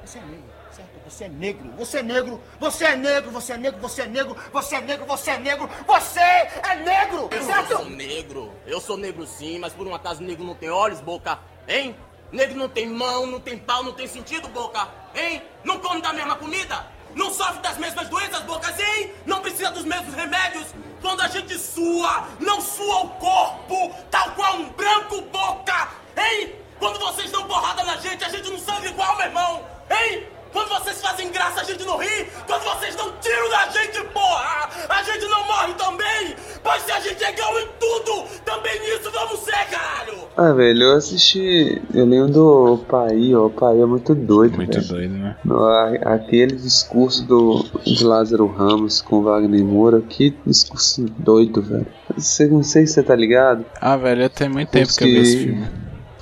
[0.04, 0.90] Você é negro, certo?
[1.06, 4.36] Você é negro, você é negro, você é negro, você é negro, você é negro,
[4.52, 7.78] você é negro, você é negro, você é negro, Eu certo?
[7.78, 8.54] sou negro.
[8.68, 11.96] Eu sou negro sim, mas por um acaso negro não tem olhos, boca, hein?
[12.32, 15.42] Negro não tem mão, não tem pau, não tem sentido, boca, hein?
[15.64, 16.86] Não come da mesma comida?
[17.16, 19.12] Não sofre das mesmas doenças, bocas, hein?
[19.26, 20.68] Não precisa dos mesmos remédios?
[21.02, 26.65] Quando a gente sua, não sua o corpo, tal qual um branco, boca, hein?
[26.80, 30.24] Quando vocês dão porrada na gente, a gente não sangra igual, meu irmão, hein?
[30.52, 32.28] Quando vocês fazem graça, a gente não ri.
[32.48, 36.34] Quando vocês dão tiro na gente, porra, a gente não morre também.
[36.64, 40.16] Pois se a gente é igual em tudo, também nisso vamos ser, caralho.
[40.38, 41.82] Ah, velho, eu assisti.
[41.94, 43.48] Eu lembro do Pai, ó.
[43.48, 44.88] O Pai é muito doido, Muito velho.
[44.88, 45.36] doido, né?
[45.44, 45.66] No-
[46.08, 51.88] Aquele discurso do, de Lázaro Ramos com Wagner Moura, que discurso doido, velho.
[52.18, 53.66] Você, não sei se você tá ligado.
[53.82, 55.68] Ah, velho, tem muito tempo que eu vi esse filme.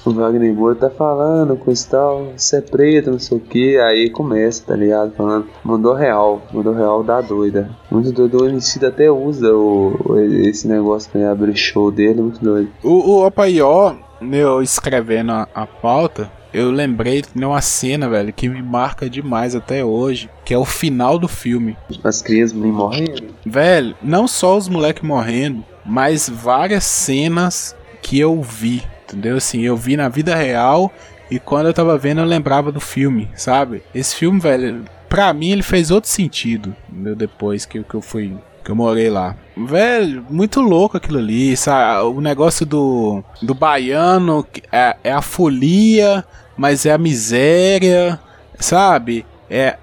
[0.06, 3.78] O Wagner Moura tá falando com esse tal, você é preto, não sei o que,
[3.78, 5.14] aí começa, tá ligado?
[5.16, 7.70] Falando, mandou real, mandou real da doida.
[7.90, 12.70] Muito doido, o MC até usa o, esse negócio pra abrir show dele, muito doido.
[12.84, 18.48] O, o Opaió, eu escrevendo a, a pauta, eu lembrei de uma cena, velho, que
[18.48, 21.76] me marca demais até hoje, que é o final do filme.
[22.04, 23.34] As crianças nem morrendo.
[23.46, 28.84] Velho, não só os moleques morrendo, mas várias cenas que eu vi,
[29.14, 29.38] entendeu?
[29.38, 30.92] Assim, eu vi na vida real
[31.30, 33.84] e quando eu tava vendo eu lembrava do filme, sabe?
[33.94, 37.16] Esse filme, velho, pra mim ele fez outro sentido, entendeu?
[37.16, 38.36] Depois que, que eu fui.
[38.64, 39.36] Que eu morei lá.
[39.58, 42.06] Velho, muito louco aquilo ali, sabe?
[42.06, 46.24] O negócio do, do baiano é, é a folia,
[46.56, 48.18] mas é a miséria,
[48.58, 49.26] sabe?
[49.50, 49.76] É,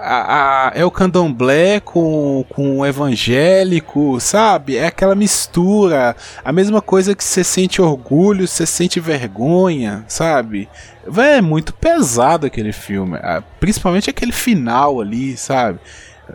[0.00, 4.76] a- a- é o candomblé com, com o evangélico, sabe?
[4.76, 6.16] É aquela mistura.
[6.44, 10.68] A mesma coisa que você sente orgulho, você sente vergonha, sabe?
[11.06, 13.16] Véi, é muito pesado aquele filme.
[13.22, 15.78] ah, Principalmente aquele final ali, sabe?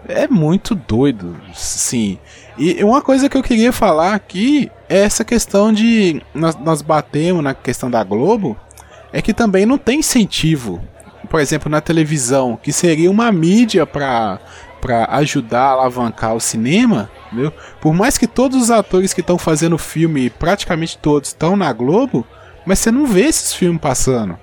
[0.08, 2.18] É muito doido, sim.
[2.58, 6.22] E uma coisa que eu queria falar aqui é essa questão de.
[6.34, 8.56] Nós, nós batemos na questão da Globo,
[9.12, 10.82] é que também não tem incentivo.
[11.32, 14.38] Por exemplo, na televisão, que seria uma mídia para
[14.82, 17.54] para ajudar a alavancar o cinema, entendeu?
[17.80, 21.72] Por mais que todos os atores que estão fazendo o filme, praticamente todos, estão na
[21.72, 22.26] Globo,
[22.66, 24.40] mas você não vê esses filmes passando,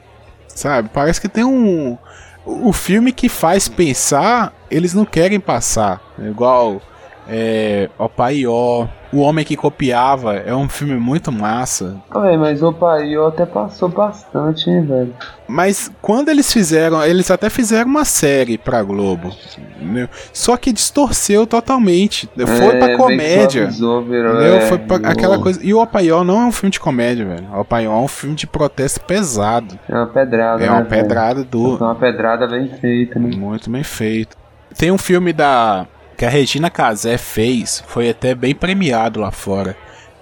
[0.46, 0.90] sabe?
[0.94, 1.98] Parece que tem um
[2.46, 6.80] o filme que faz pensar, eles não querem passar, igual
[7.28, 11.96] é, Opaió, O Homem que Copiava, é um filme muito massa.
[12.14, 15.14] Ué, mas Opaió até passou bastante, hein, velho?
[15.46, 19.32] Mas quando eles fizeram, eles até fizeram uma série pra Globo,
[19.80, 20.08] né?
[20.32, 25.72] só que distorceu totalmente, foi é, pra comédia, virou, é, foi pra aquela coisa, e
[25.72, 28.46] o Opaió não é um filme de comédia, velho, o Opaió é um filme de
[28.46, 29.78] protesto pesado.
[29.88, 31.78] É uma pedrada, É né, uma pedrada do...
[31.80, 33.30] É uma pedrada bem feita, né?
[33.34, 34.36] Muito bem feito.
[34.76, 35.86] Tem um filme da
[36.18, 39.76] que a Regina Casé fez, foi até bem premiado lá fora.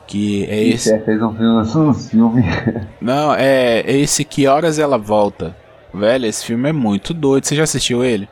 [0.07, 0.92] Que é esse.
[0.92, 2.44] É, fez um filme, um filme.
[3.01, 5.57] Não, é, é esse Que Horas Ela Volta.
[5.92, 7.47] Velho, esse filme é muito doido.
[7.47, 8.28] Você já assistiu ele?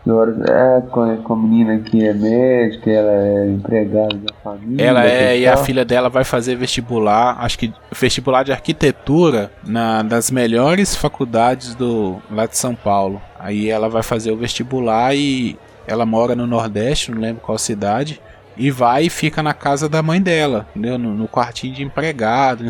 [0.47, 4.85] É, com, com a menina que é médica, ela é empregada da família.
[4.85, 10.03] Ela é, e a filha dela vai fazer vestibular, acho que vestibular de arquitetura na
[10.03, 13.21] das melhores faculdades do lá de São Paulo.
[13.39, 15.57] Aí ela vai fazer o vestibular e
[15.87, 18.21] ela mora no Nordeste, não lembro qual cidade.
[18.57, 20.97] E vai e fica na casa da mãe dela, entendeu?
[20.97, 22.65] No, no quartinho de empregado.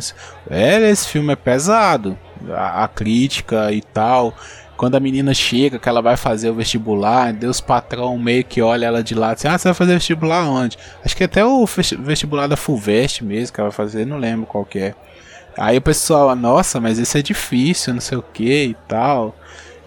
[0.49, 2.19] É, esse filme é pesado.
[2.51, 4.35] A, a, crítica e tal.
[4.77, 8.87] Quando a menina chega, que ela vai fazer o vestibular, Deus patrão meio que olha
[8.87, 10.79] ela de lado assim, ah, você vai fazer vestibular onde?
[11.05, 11.65] Acho que até o
[12.01, 14.95] vestibular da Fulvestre mesmo que ela vai fazer, não lembro qual que é.
[15.57, 19.37] Aí o pessoal, nossa, mas isso é difícil, não sei o que e tal.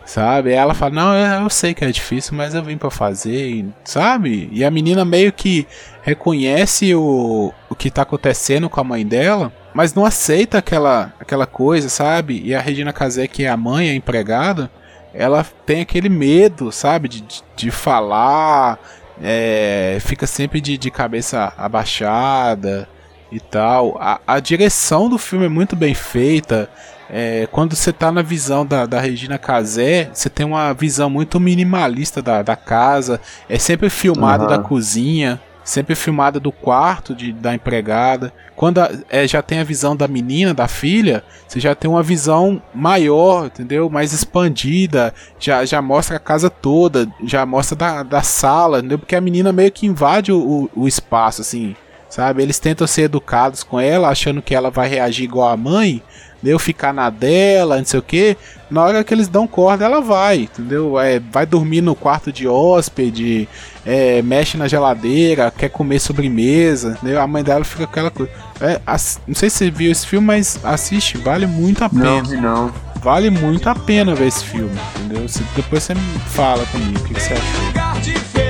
[0.08, 0.54] Sabe?
[0.54, 4.48] ela fala: Não, eu sei que é difícil, mas eu vim para fazer, sabe?
[4.54, 5.68] E a menina meio que
[6.02, 11.46] reconhece o, o que tá acontecendo com a mãe dela, mas não aceita aquela, aquela
[11.46, 12.42] coisa, sabe?
[12.42, 14.72] E a Regina Casé, que é a mãe, a empregada,
[15.14, 17.10] ela tem aquele medo, sabe?
[17.10, 18.80] De, de, de falar,
[19.22, 22.88] é, fica sempre de, de cabeça abaixada
[23.30, 23.98] e tal.
[24.00, 26.70] A, a direção do filme é muito bem feita.
[27.10, 31.40] É, quando você tá na visão da, da Regina Casé, você tem uma visão muito
[31.40, 33.22] minimalista da, da casa.
[33.48, 34.50] É sempre filmado uhum.
[34.50, 38.34] da cozinha, sempre filmado do quarto de, da empregada.
[38.56, 42.02] Quando a, é, já tem a visão da menina, da filha, você já tem uma
[42.02, 43.90] visão maior, entendeu?
[43.90, 45.14] Mais expandida.
[45.40, 49.00] Já, já mostra a casa toda, já mostra da, da sala, entendeu?
[49.00, 51.76] Porque a menina meio que invade o, o, o espaço, assim.
[52.10, 52.42] Sabe?
[52.42, 56.02] Eles tentam ser educados com ela, achando que ela vai reagir igual a mãe,
[56.44, 58.38] eu ficar na dela, não sei o que.
[58.70, 61.00] Na hora que eles dão corda, ela vai, entendeu?
[61.00, 63.48] É, vai dormir no quarto de hóspede,
[63.86, 67.22] é, mexe na geladeira, quer comer sobremesa, entendeu?
[67.22, 68.32] A mãe dela fica aquela coisa.
[68.60, 68.80] É,
[69.26, 72.22] não sei se você viu esse filme, mas assiste, vale muito a pena.
[72.22, 72.74] Não, não.
[73.02, 75.26] Vale muito a pena ver esse filme, entendeu?
[75.56, 78.47] depois você me fala comigo o que, que você achou.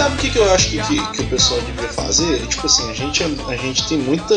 [0.00, 2.46] Sabe o que, que eu acho que, que, que, o pessoal devia fazer?
[2.46, 4.34] Tipo assim, a gente, a gente tem muita.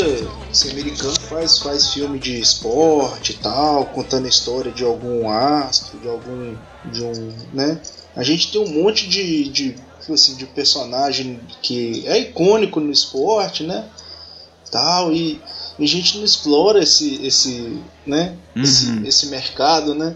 [0.51, 5.97] Esse americano faz, faz filme de esporte e tal, contando a história de algum astro,
[6.01, 6.53] de algum.
[6.91, 7.33] de um.
[7.53, 7.79] né?
[8.13, 12.91] A gente tem um monte de, de, tipo assim, de personagem que é icônico no
[12.91, 13.85] esporte, né?
[14.69, 15.39] Tal, e,
[15.79, 18.35] e a gente não explora esse, esse, né?
[18.53, 18.63] Uhum.
[18.63, 20.13] Esse, esse mercado, né?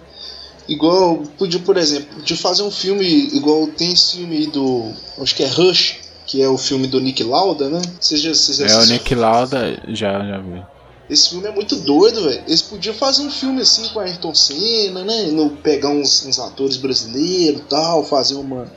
[0.67, 4.91] Igual, podia, por exemplo, de fazer um filme igual tem esse filme do.
[5.19, 7.81] Acho que é Rush, que é o filme do Nick Lauda, né?
[7.99, 10.61] Você já, você já é, o Nick Lauda já, já vi.
[11.09, 12.43] Esse filme é muito doido, velho.
[12.45, 15.27] Eles podiam fazer um filme assim com a Ayrton Senna, né?
[15.31, 18.69] No, pegar uns, uns atores brasileiros tal, fazer uma.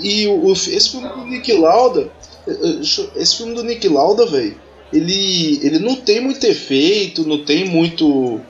[0.00, 2.10] E o, o, esse filme do Nick Lauda.
[2.48, 2.80] Eh, eh,
[3.16, 4.58] esse filme do Nick Lauda, velho.
[4.90, 8.40] Ele, ele não tem muito efeito, não tem muito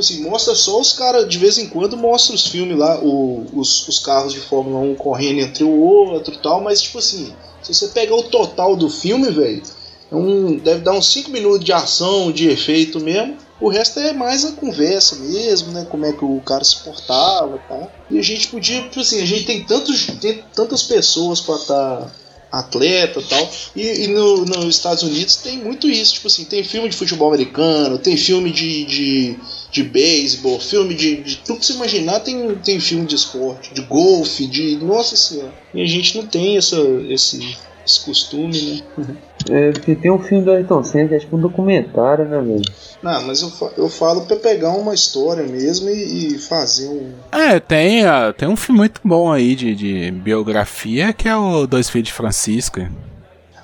[0.00, 3.86] assim, mostra só os caras, de vez em quando mostra os filmes lá, o, os,
[3.86, 7.32] os carros de Fórmula 1 correndo entre o outro e tal, mas tipo assim,
[7.62, 9.62] se você pegar o total do filme, velho,
[10.10, 13.36] é um, deve dar uns 5 minutos de ação, de efeito mesmo.
[13.60, 15.86] O resto é mais a conversa mesmo, né?
[15.88, 17.92] Como é que o cara se portava e tal.
[18.10, 21.96] E a gente podia, tipo assim, a gente tem, tantos, tem tantas pessoas para estar
[21.96, 22.12] tá
[22.58, 23.50] atleta tal.
[23.74, 26.14] E, e no, nos Estados Unidos tem muito isso.
[26.14, 29.36] Tipo assim, tem filme de futebol americano, tem filme de, de,
[29.70, 31.36] de beisebol, filme de, de.
[31.38, 34.76] Tudo que você imaginar tem, tem filme de esporte, de golfe, de.
[34.76, 35.54] Nossa senhora.
[35.72, 39.16] E a gente não tem essa, esse, esse costume, né?
[39.50, 42.62] É, porque tem um filme do Ayrton Senna que é tipo um documentário, né, velho?
[43.02, 47.12] Não, mas eu, eu falo pra pegar uma história mesmo e, e fazer um.
[47.30, 51.66] É, tem, ah, tem um filme muito bom aí de, de biografia que é o
[51.66, 52.80] Dois Filhos de Francisco.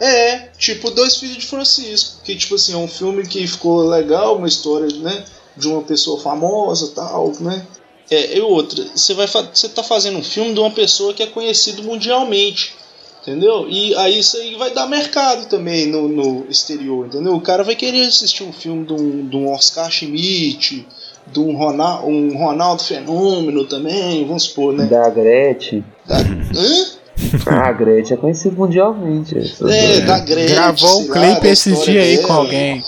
[0.00, 4.36] É, tipo Dois Filhos de Francisco, que tipo assim, é um filme que ficou legal,
[4.36, 5.24] uma história, né,
[5.56, 7.66] de uma pessoa famosa, tal, né?
[8.10, 11.22] É, e outra, você vai fa- você tá fazendo um filme de uma pessoa que
[11.22, 12.74] é conhecido mundialmente,
[13.22, 13.66] entendeu?
[13.68, 17.34] E aí isso aí vai dar mercado também no, no exterior, entendeu?
[17.34, 20.86] O cara vai querer assistir um filme de um, de um Oscar Schmidt,
[21.26, 24.86] de um Ronaldo, um Ronaldo Fenômeno também, vamos supor, né?
[24.86, 25.84] Da Gretchen.
[26.06, 27.00] Da, hã?
[27.46, 29.36] Ah, a Gretchen é conhecida mundialmente.
[29.68, 32.82] É, da Gretchen, Gravou um clipe esses dias aí com alguém.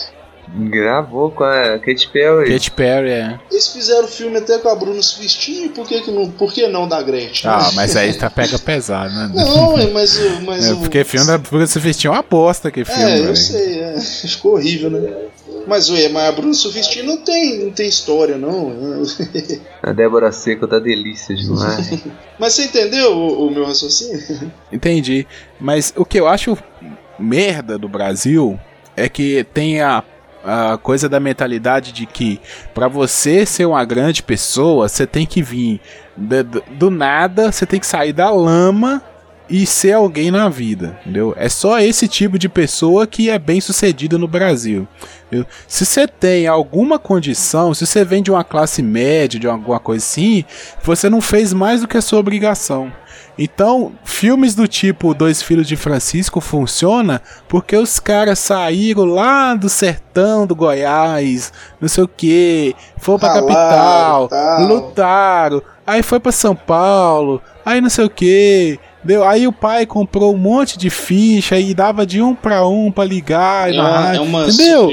[0.55, 2.53] Gravou com a Katy Perry.
[2.53, 3.41] Katy Perry, é.
[3.51, 6.87] Eles fizeram filme até com a Bruna Surfistinha, por que, que não, por que não
[6.87, 7.51] da Gretchen?
[7.51, 9.31] Ah, mas aí tá pega pesado, né?
[9.35, 10.77] Não, é, mas, o- mas É, o.
[10.79, 13.37] porque filme da Bruna Surfistinha é uma aposta que filme, É, eu velho.
[13.37, 14.01] sei, é.
[14.29, 15.11] ficou horrível, né?
[15.67, 18.73] Mas, ué, mas a Bruna Surfistinha não tem, não tem história, não.
[19.83, 21.99] A Débora Seco tá delícia demais.
[22.39, 24.21] mas você entendeu o, o meu raciocínio?
[24.73, 25.27] Entendi.
[25.61, 26.59] Mas o que eu acho
[27.19, 28.59] merda do Brasil
[28.97, 30.03] é que tem a,
[30.45, 32.41] a coisa da mentalidade de que
[32.75, 35.81] pra você ser uma grande pessoa, você tem que vir
[36.17, 39.03] do, do nada, você tem que sair da lama
[39.49, 41.35] e ser alguém na vida, entendeu?
[41.37, 44.89] É só esse tipo de pessoa que é bem sucedida no Brasil.
[45.27, 45.47] entendeu?
[45.69, 50.05] Se você tem alguma condição, se você vem de uma classe média, de alguma coisa
[50.05, 50.45] assim,
[50.83, 52.91] você não fez mais do que a sua obrigação.
[53.43, 59.69] Então, filmes do tipo Dois Filhos de Francisco funciona porque os caras saíram lá do
[59.69, 64.67] sertão do Goiás, não sei o que, foram pra Ralaram, capital, tal.
[64.67, 69.87] lutaram, aí foi pra São Paulo, aí não sei o que, deu, aí o pai
[69.87, 74.15] comprou um monte de ficha e dava de um pra um pra ligar É na
[74.15, 74.87] é uma entendeu?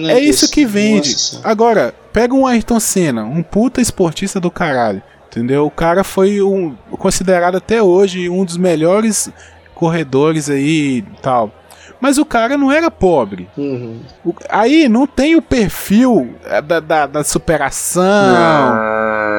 [0.00, 0.14] né?
[0.14, 1.12] É isso que vende.
[1.12, 1.40] Nossa.
[1.44, 5.00] Agora, pega um Ayrton Senna, um puta esportista do caralho.
[5.32, 5.64] Entendeu?
[5.64, 9.32] O cara foi um, considerado até hoje um dos melhores
[9.74, 11.50] corredores aí e tal.
[11.98, 13.48] Mas o cara não era pobre.
[13.56, 14.00] Uhum.
[14.24, 18.02] O- aí não tem o perfil eh, da, da, da superação.
[18.04, 19.31] Ah,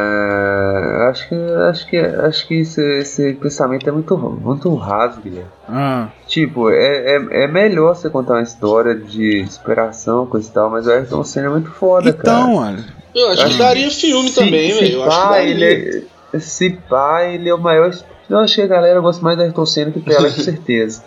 [1.13, 5.49] acho que acho que acho que esse, esse pensamento é muito muito raso, Guilherme.
[5.69, 10.69] Ah, Tipo, é, é, é melhor você contar uma história de superação, coisa e tal,
[10.69, 12.39] mas o Ayrton Senna é muito foda, cara.
[12.39, 12.83] então, olha.
[13.15, 14.93] Eu acho que daria filme Se- também, se velho.
[14.95, 15.49] Eu acho que pá, daria.
[15.51, 17.91] ele é, se pá, ele é o maior.
[18.29, 21.03] Eu acho que a galera gosta mais do Ayrton Senna que o Pelé, com certeza.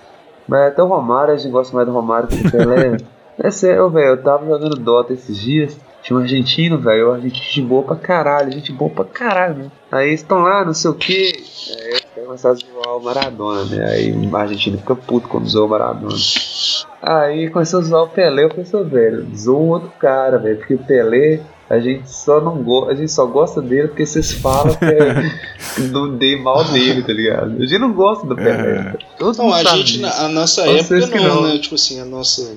[0.49, 2.97] Mas até o Romário, a gente gosta mais do Romário que do Pelé.
[3.39, 4.13] É sério, velho.
[4.13, 5.77] Eu tava jogando Dota esses dias.
[6.07, 7.11] Tinha um argentino, velho.
[7.11, 8.53] Um argentino de boa pra caralho.
[8.53, 9.71] Gente boa pra caralho, né?
[9.91, 11.33] Aí eles estão lá, não sei o que.
[11.79, 13.85] Aí eu quero começar a zoar o Maradona, né?
[13.91, 16.15] Aí o argentino fica puto quando zoa o Maradona.
[17.03, 18.45] Aí começou a zoar o Pelé.
[18.45, 20.59] Eu pensei, velho, zoa o outro cara, velho.
[20.59, 21.41] Porque o Pelé.
[21.69, 25.83] A gente só não gosta, a gente só gosta dele porque vocês falam que é-
[25.91, 27.57] não dei mal dele, tá ligado?
[27.61, 28.93] A gente não gosta do Pelé.
[28.95, 28.97] É.
[29.19, 30.03] Todo Então, mundo a sabe gente, disso.
[30.03, 31.49] na a nossa Vocês época, não, não.
[31.49, 31.59] né?
[31.59, 32.55] Tipo assim, a nossa.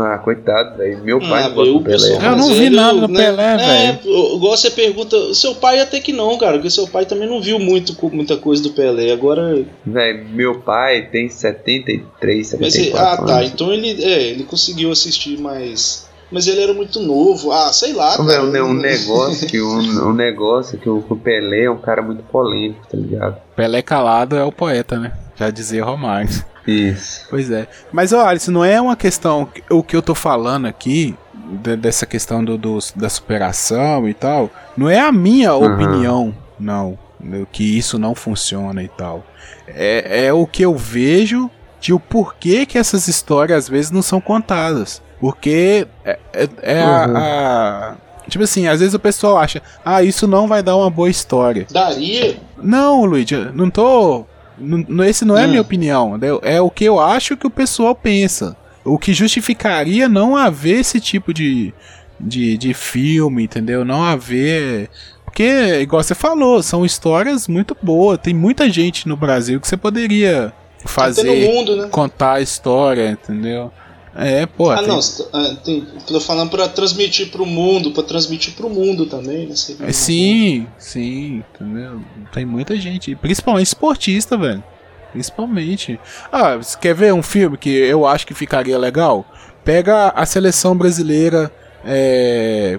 [0.00, 1.02] Ah, coitado, velho.
[1.02, 2.16] Meu pai Ah, não gosta eu, do Pelé.
[2.16, 3.18] Eu não vi nada do né?
[3.24, 4.36] Pelé, É, velho.
[4.36, 7.58] igual você pergunta, seu pai até que não, cara, porque seu pai também não viu
[7.58, 9.10] muito, muita coisa do Pelé.
[9.12, 9.64] Agora.
[9.84, 13.38] Velho, meu pai tem 73, Mas, 74 ah, tá.
[13.38, 13.50] anos.
[13.50, 16.06] Então ele, é, ele conseguiu assistir mais.
[16.30, 17.50] Mas ele era muito novo.
[17.52, 18.16] Ah, sei lá.
[18.16, 18.44] Cara.
[18.44, 19.78] um, um negócio que um,
[20.10, 23.36] um negócio que o, o Pelé é um cara muito polêmico, tá ligado?
[23.56, 25.12] Pelé calado é o poeta, né?
[25.36, 26.28] Já dizia Romário.
[26.70, 27.26] Isso.
[27.30, 27.66] Pois é.
[27.92, 29.48] Mas olha, isso não é uma questão.
[29.70, 31.14] O que eu tô falando aqui,
[31.62, 35.74] de- dessa questão do, do- da superação e tal, não é a minha Aham.
[35.74, 36.98] opinião, não.
[37.50, 39.24] Que isso não funciona e tal.
[39.66, 41.50] É, é o que eu vejo
[41.80, 45.02] de o porquê que essas histórias às vezes não são contadas.
[45.20, 47.16] Porque é, é- é a- Uhum.
[47.16, 47.96] a.
[48.28, 51.66] Tipo assim, às vezes o pessoal acha, ah, isso não vai dar uma boa história.
[51.70, 52.36] Daria.
[52.62, 54.26] Não, Luigi, eu não tô.
[55.06, 55.50] Esse não é a Hum.
[55.50, 56.10] minha opinião.
[56.10, 56.40] entendeu?
[56.42, 58.56] É o que eu acho que o pessoal pensa.
[58.84, 61.74] O que justificaria não haver esse tipo de,
[62.18, 63.84] de, de filme, entendeu?
[63.84, 64.88] Não haver.
[65.24, 68.18] Porque, igual você falou, são histórias muito boas.
[68.18, 70.52] Tem muita gente no Brasil que você poderia
[70.86, 71.88] fazer, mundo, né?
[71.90, 73.70] contar a história, entendeu?
[74.14, 74.70] É, pô.
[74.70, 75.00] Ah, tem- não,
[75.32, 79.54] ah, tem, tô falando pra transmitir pro mundo, pra transmitir pro mundo também, né?
[79.80, 82.00] É, uma Sim, sim, entendeu?
[82.32, 84.62] Tem muita gente, principalmente esportista, velho.
[85.12, 85.98] Principalmente.
[86.30, 89.24] Ah, você quer ver um filme que eu acho que ficaria legal?
[89.64, 91.50] Pega a seleção brasileira,
[91.84, 92.78] é,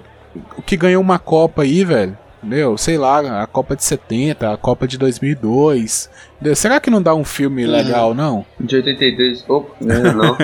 [0.56, 2.16] o que ganhou uma Copa aí, velho.
[2.42, 6.08] Meu, sei lá, a Copa de 70, a Copa de 2002.
[6.36, 6.56] Entendeu?
[6.56, 8.46] Será que não dá um filme legal, não?
[8.58, 9.44] De 82.
[9.46, 10.36] Opa, não, não.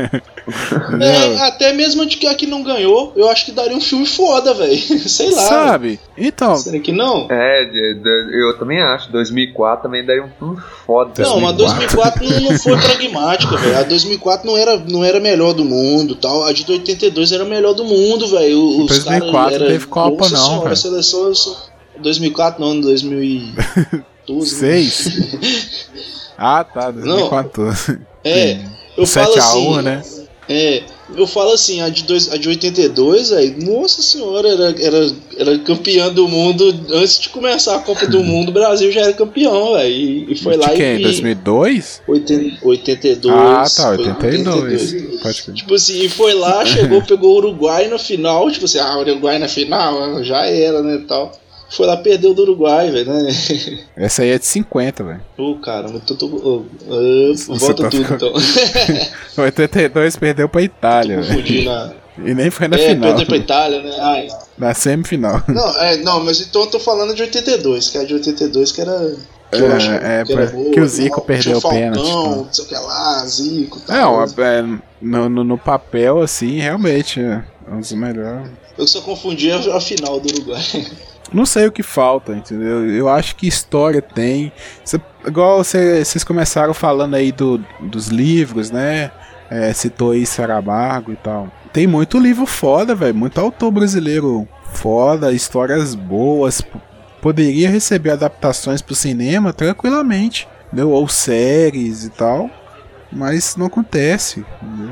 [1.02, 4.04] É, até mesmo de que a que não ganhou, eu acho que daria um filme
[4.06, 4.76] foda, velho.
[5.08, 5.40] Sei lá.
[5.42, 5.98] Sabe?
[6.18, 7.26] Então, Será que não?
[7.30, 9.10] É, de- de- eu também acho.
[9.10, 11.22] 2004 também daria um filme foda.
[11.22, 13.78] Não, mas 2004 não, não foi pragmática, velho.
[13.78, 16.44] A 2004 não era, não era a melhor do mundo tal.
[16.44, 18.80] A de 82 era a melhor do mundo, velho.
[18.82, 21.26] Os 2004 caras não era- teve Copa, não, senhora, a seleção.
[21.96, 23.54] Só- 2004 não, 2012.
[24.26, 24.44] né?
[24.44, 25.88] seis.
[26.36, 27.98] ah, tá, 2014.
[28.28, 28.58] É,
[28.96, 29.68] eu 7 falo a assim.
[29.68, 30.02] 1, né?
[30.48, 30.82] É,
[31.16, 35.58] eu falo assim, a de, dois, a de 82, aí, nossa senhora, era, era, era
[35.60, 36.74] campeã do mundo.
[36.92, 39.88] Antes de começar a Copa do Mundo, o Brasil já era campeão, velho.
[39.90, 40.98] E, e foi lá de quem?
[41.00, 41.02] e.
[41.02, 42.02] 2002?
[42.06, 43.34] 80, 82.
[43.36, 44.92] ah, tá, foi 82.
[45.22, 45.54] Pode crer.
[45.54, 48.50] Tipo assim, e foi lá, chegou, pegou o Uruguai na final.
[48.50, 51.04] Tipo assim, ah, Uruguai na final, já era, né?
[51.08, 51.32] Tal.
[51.68, 53.28] Foi lá, perdeu do Uruguai, velho, né?
[53.96, 55.20] Essa aí é de 50, velho.
[55.36, 56.64] Ô, caramba, tô, tô, ô,
[57.58, 58.32] volta tá tudo ficando- então.
[59.44, 61.64] 82 perdeu pra Itália, velho.
[61.64, 61.92] Na.
[62.18, 63.08] E nem foi na é, final.
[63.10, 63.96] perdeu pra Itália, né?
[63.98, 64.28] Ai.
[64.56, 65.42] Na semifinal.
[65.48, 68.72] Não, é, não, mas então eu tô falando de 82, que é a de 82
[68.72, 69.14] que era.
[69.50, 71.24] Que eu É, achava é, que, era pra- boa, que o Zico tal.
[71.24, 72.36] perdeu o pênalti, Falcão, tá.
[72.36, 74.44] Não sei o que lá, Zico e Não, tal.
[74.44, 74.62] é,
[75.02, 78.48] no, no, no papel, assim, realmente, é um dos melhores.
[78.78, 80.62] Eu só confundi a, a final do Uruguai.
[81.32, 82.88] Não sei o que falta, entendeu?
[82.90, 84.52] Eu acho que história tem.
[84.84, 89.10] Cê- igual cê- vocês começaram falando aí do, dos livros, né?
[89.50, 91.48] É, citou aí Saramago e tal.
[91.72, 93.14] Tem muito livro foda, velho.
[93.14, 96.62] Muito autor brasileiro foda, histórias boas.
[97.20, 100.90] Poderia receber adaptações pro cinema tranquilamente, entendeu?
[100.90, 102.50] Ou séries e tal.
[103.12, 104.44] Mas não acontece.
[104.62, 104.90] entendeu?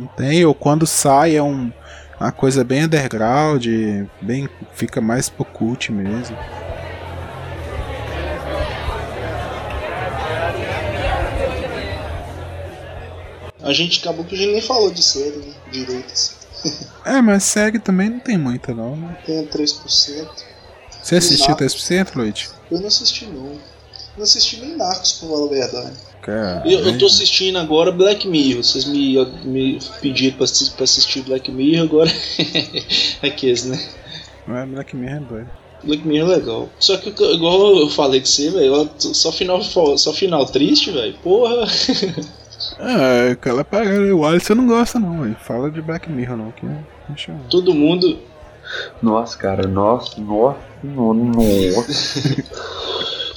[0.00, 0.44] Não tem.
[0.44, 1.72] Ou quando sai é um,
[2.18, 3.66] uma coisa bem underground,
[4.20, 6.36] bem fica mais pro cult mesmo.
[13.62, 15.54] A gente acabou que a gente nem falou de série, né?
[15.70, 16.36] Direitos.
[17.04, 19.16] É, mas série também não tem muita não, né?
[19.24, 20.28] Tem 3%.
[21.00, 21.64] Você assistiu Exato.
[21.64, 22.50] 3%, Luiz?
[22.68, 23.56] Eu não assisti não.
[24.16, 25.96] Não assisti nem Narcos, pra falar a verdade.
[26.64, 28.62] Eu, eu tô assistindo agora Black Mirror.
[28.62, 32.10] Vocês me, me pediram pra, assi- pra assistir Black Mirror, agora.
[33.22, 33.78] Aqueles, né?
[34.46, 35.50] Não é Black Mirror é doido.
[35.84, 36.68] Black Mirror é legal.
[36.80, 41.14] Só que, igual eu falei com você, velho, só final, só final triste, velho.
[41.22, 41.66] Porra.
[42.78, 45.36] É, aquela parada, o Alisson não gosta não, velho.
[45.40, 46.66] Fala de Black Mirror não, que
[47.08, 48.18] deixa eu- Todo mundo.
[49.02, 51.14] Nossa, cara, nossa, nossa, no-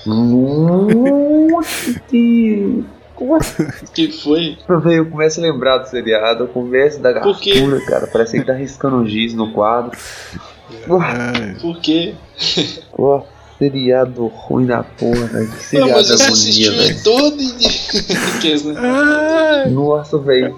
[0.06, 0.95] nossa.
[1.52, 2.86] nossa, Deus.
[3.93, 4.58] Que foi?
[4.95, 8.08] Eu começo a lembrar do seriado, eu começo da gastura, cara.
[8.08, 9.91] Parece que tá riscando um giz no quadro.
[10.72, 12.16] É, Por quê?
[12.97, 13.24] Ó,
[13.58, 15.47] seriado ruim da porra, velho.
[15.50, 16.84] Que Não, seriado mas você agonia, assistiu velho.
[16.84, 18.74] ele todo e.
[18.74, 19.66] Né?
[19.70, 20.56] Nossa, velho.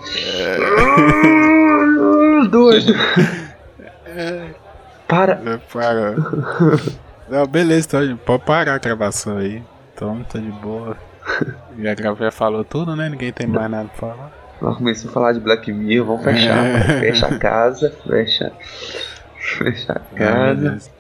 [2.50, 2.94] Doido.
[5.08, 5.42] Para.
[5.46, 6.16] é, para.
[7.32, 9.64] Não, beleza, então pode parar a gravação aí.
[9.96, 10.98] Então tá de boa.
[11.80, 13.08] Já gravei, já falou tudo, né?
[13.10, 14.32] Ninguém tem mais nada pra falar.
[14.62, 16.58] Nós começamos a falar de Black Mirror, vamos fechar.
[16.92, 17.00] É.
[17.00, 18.52] Fecha a casa, fecha.
[19.40, 20.56] Fecha a Ah, casa.
[20.62, 20.92] beleza.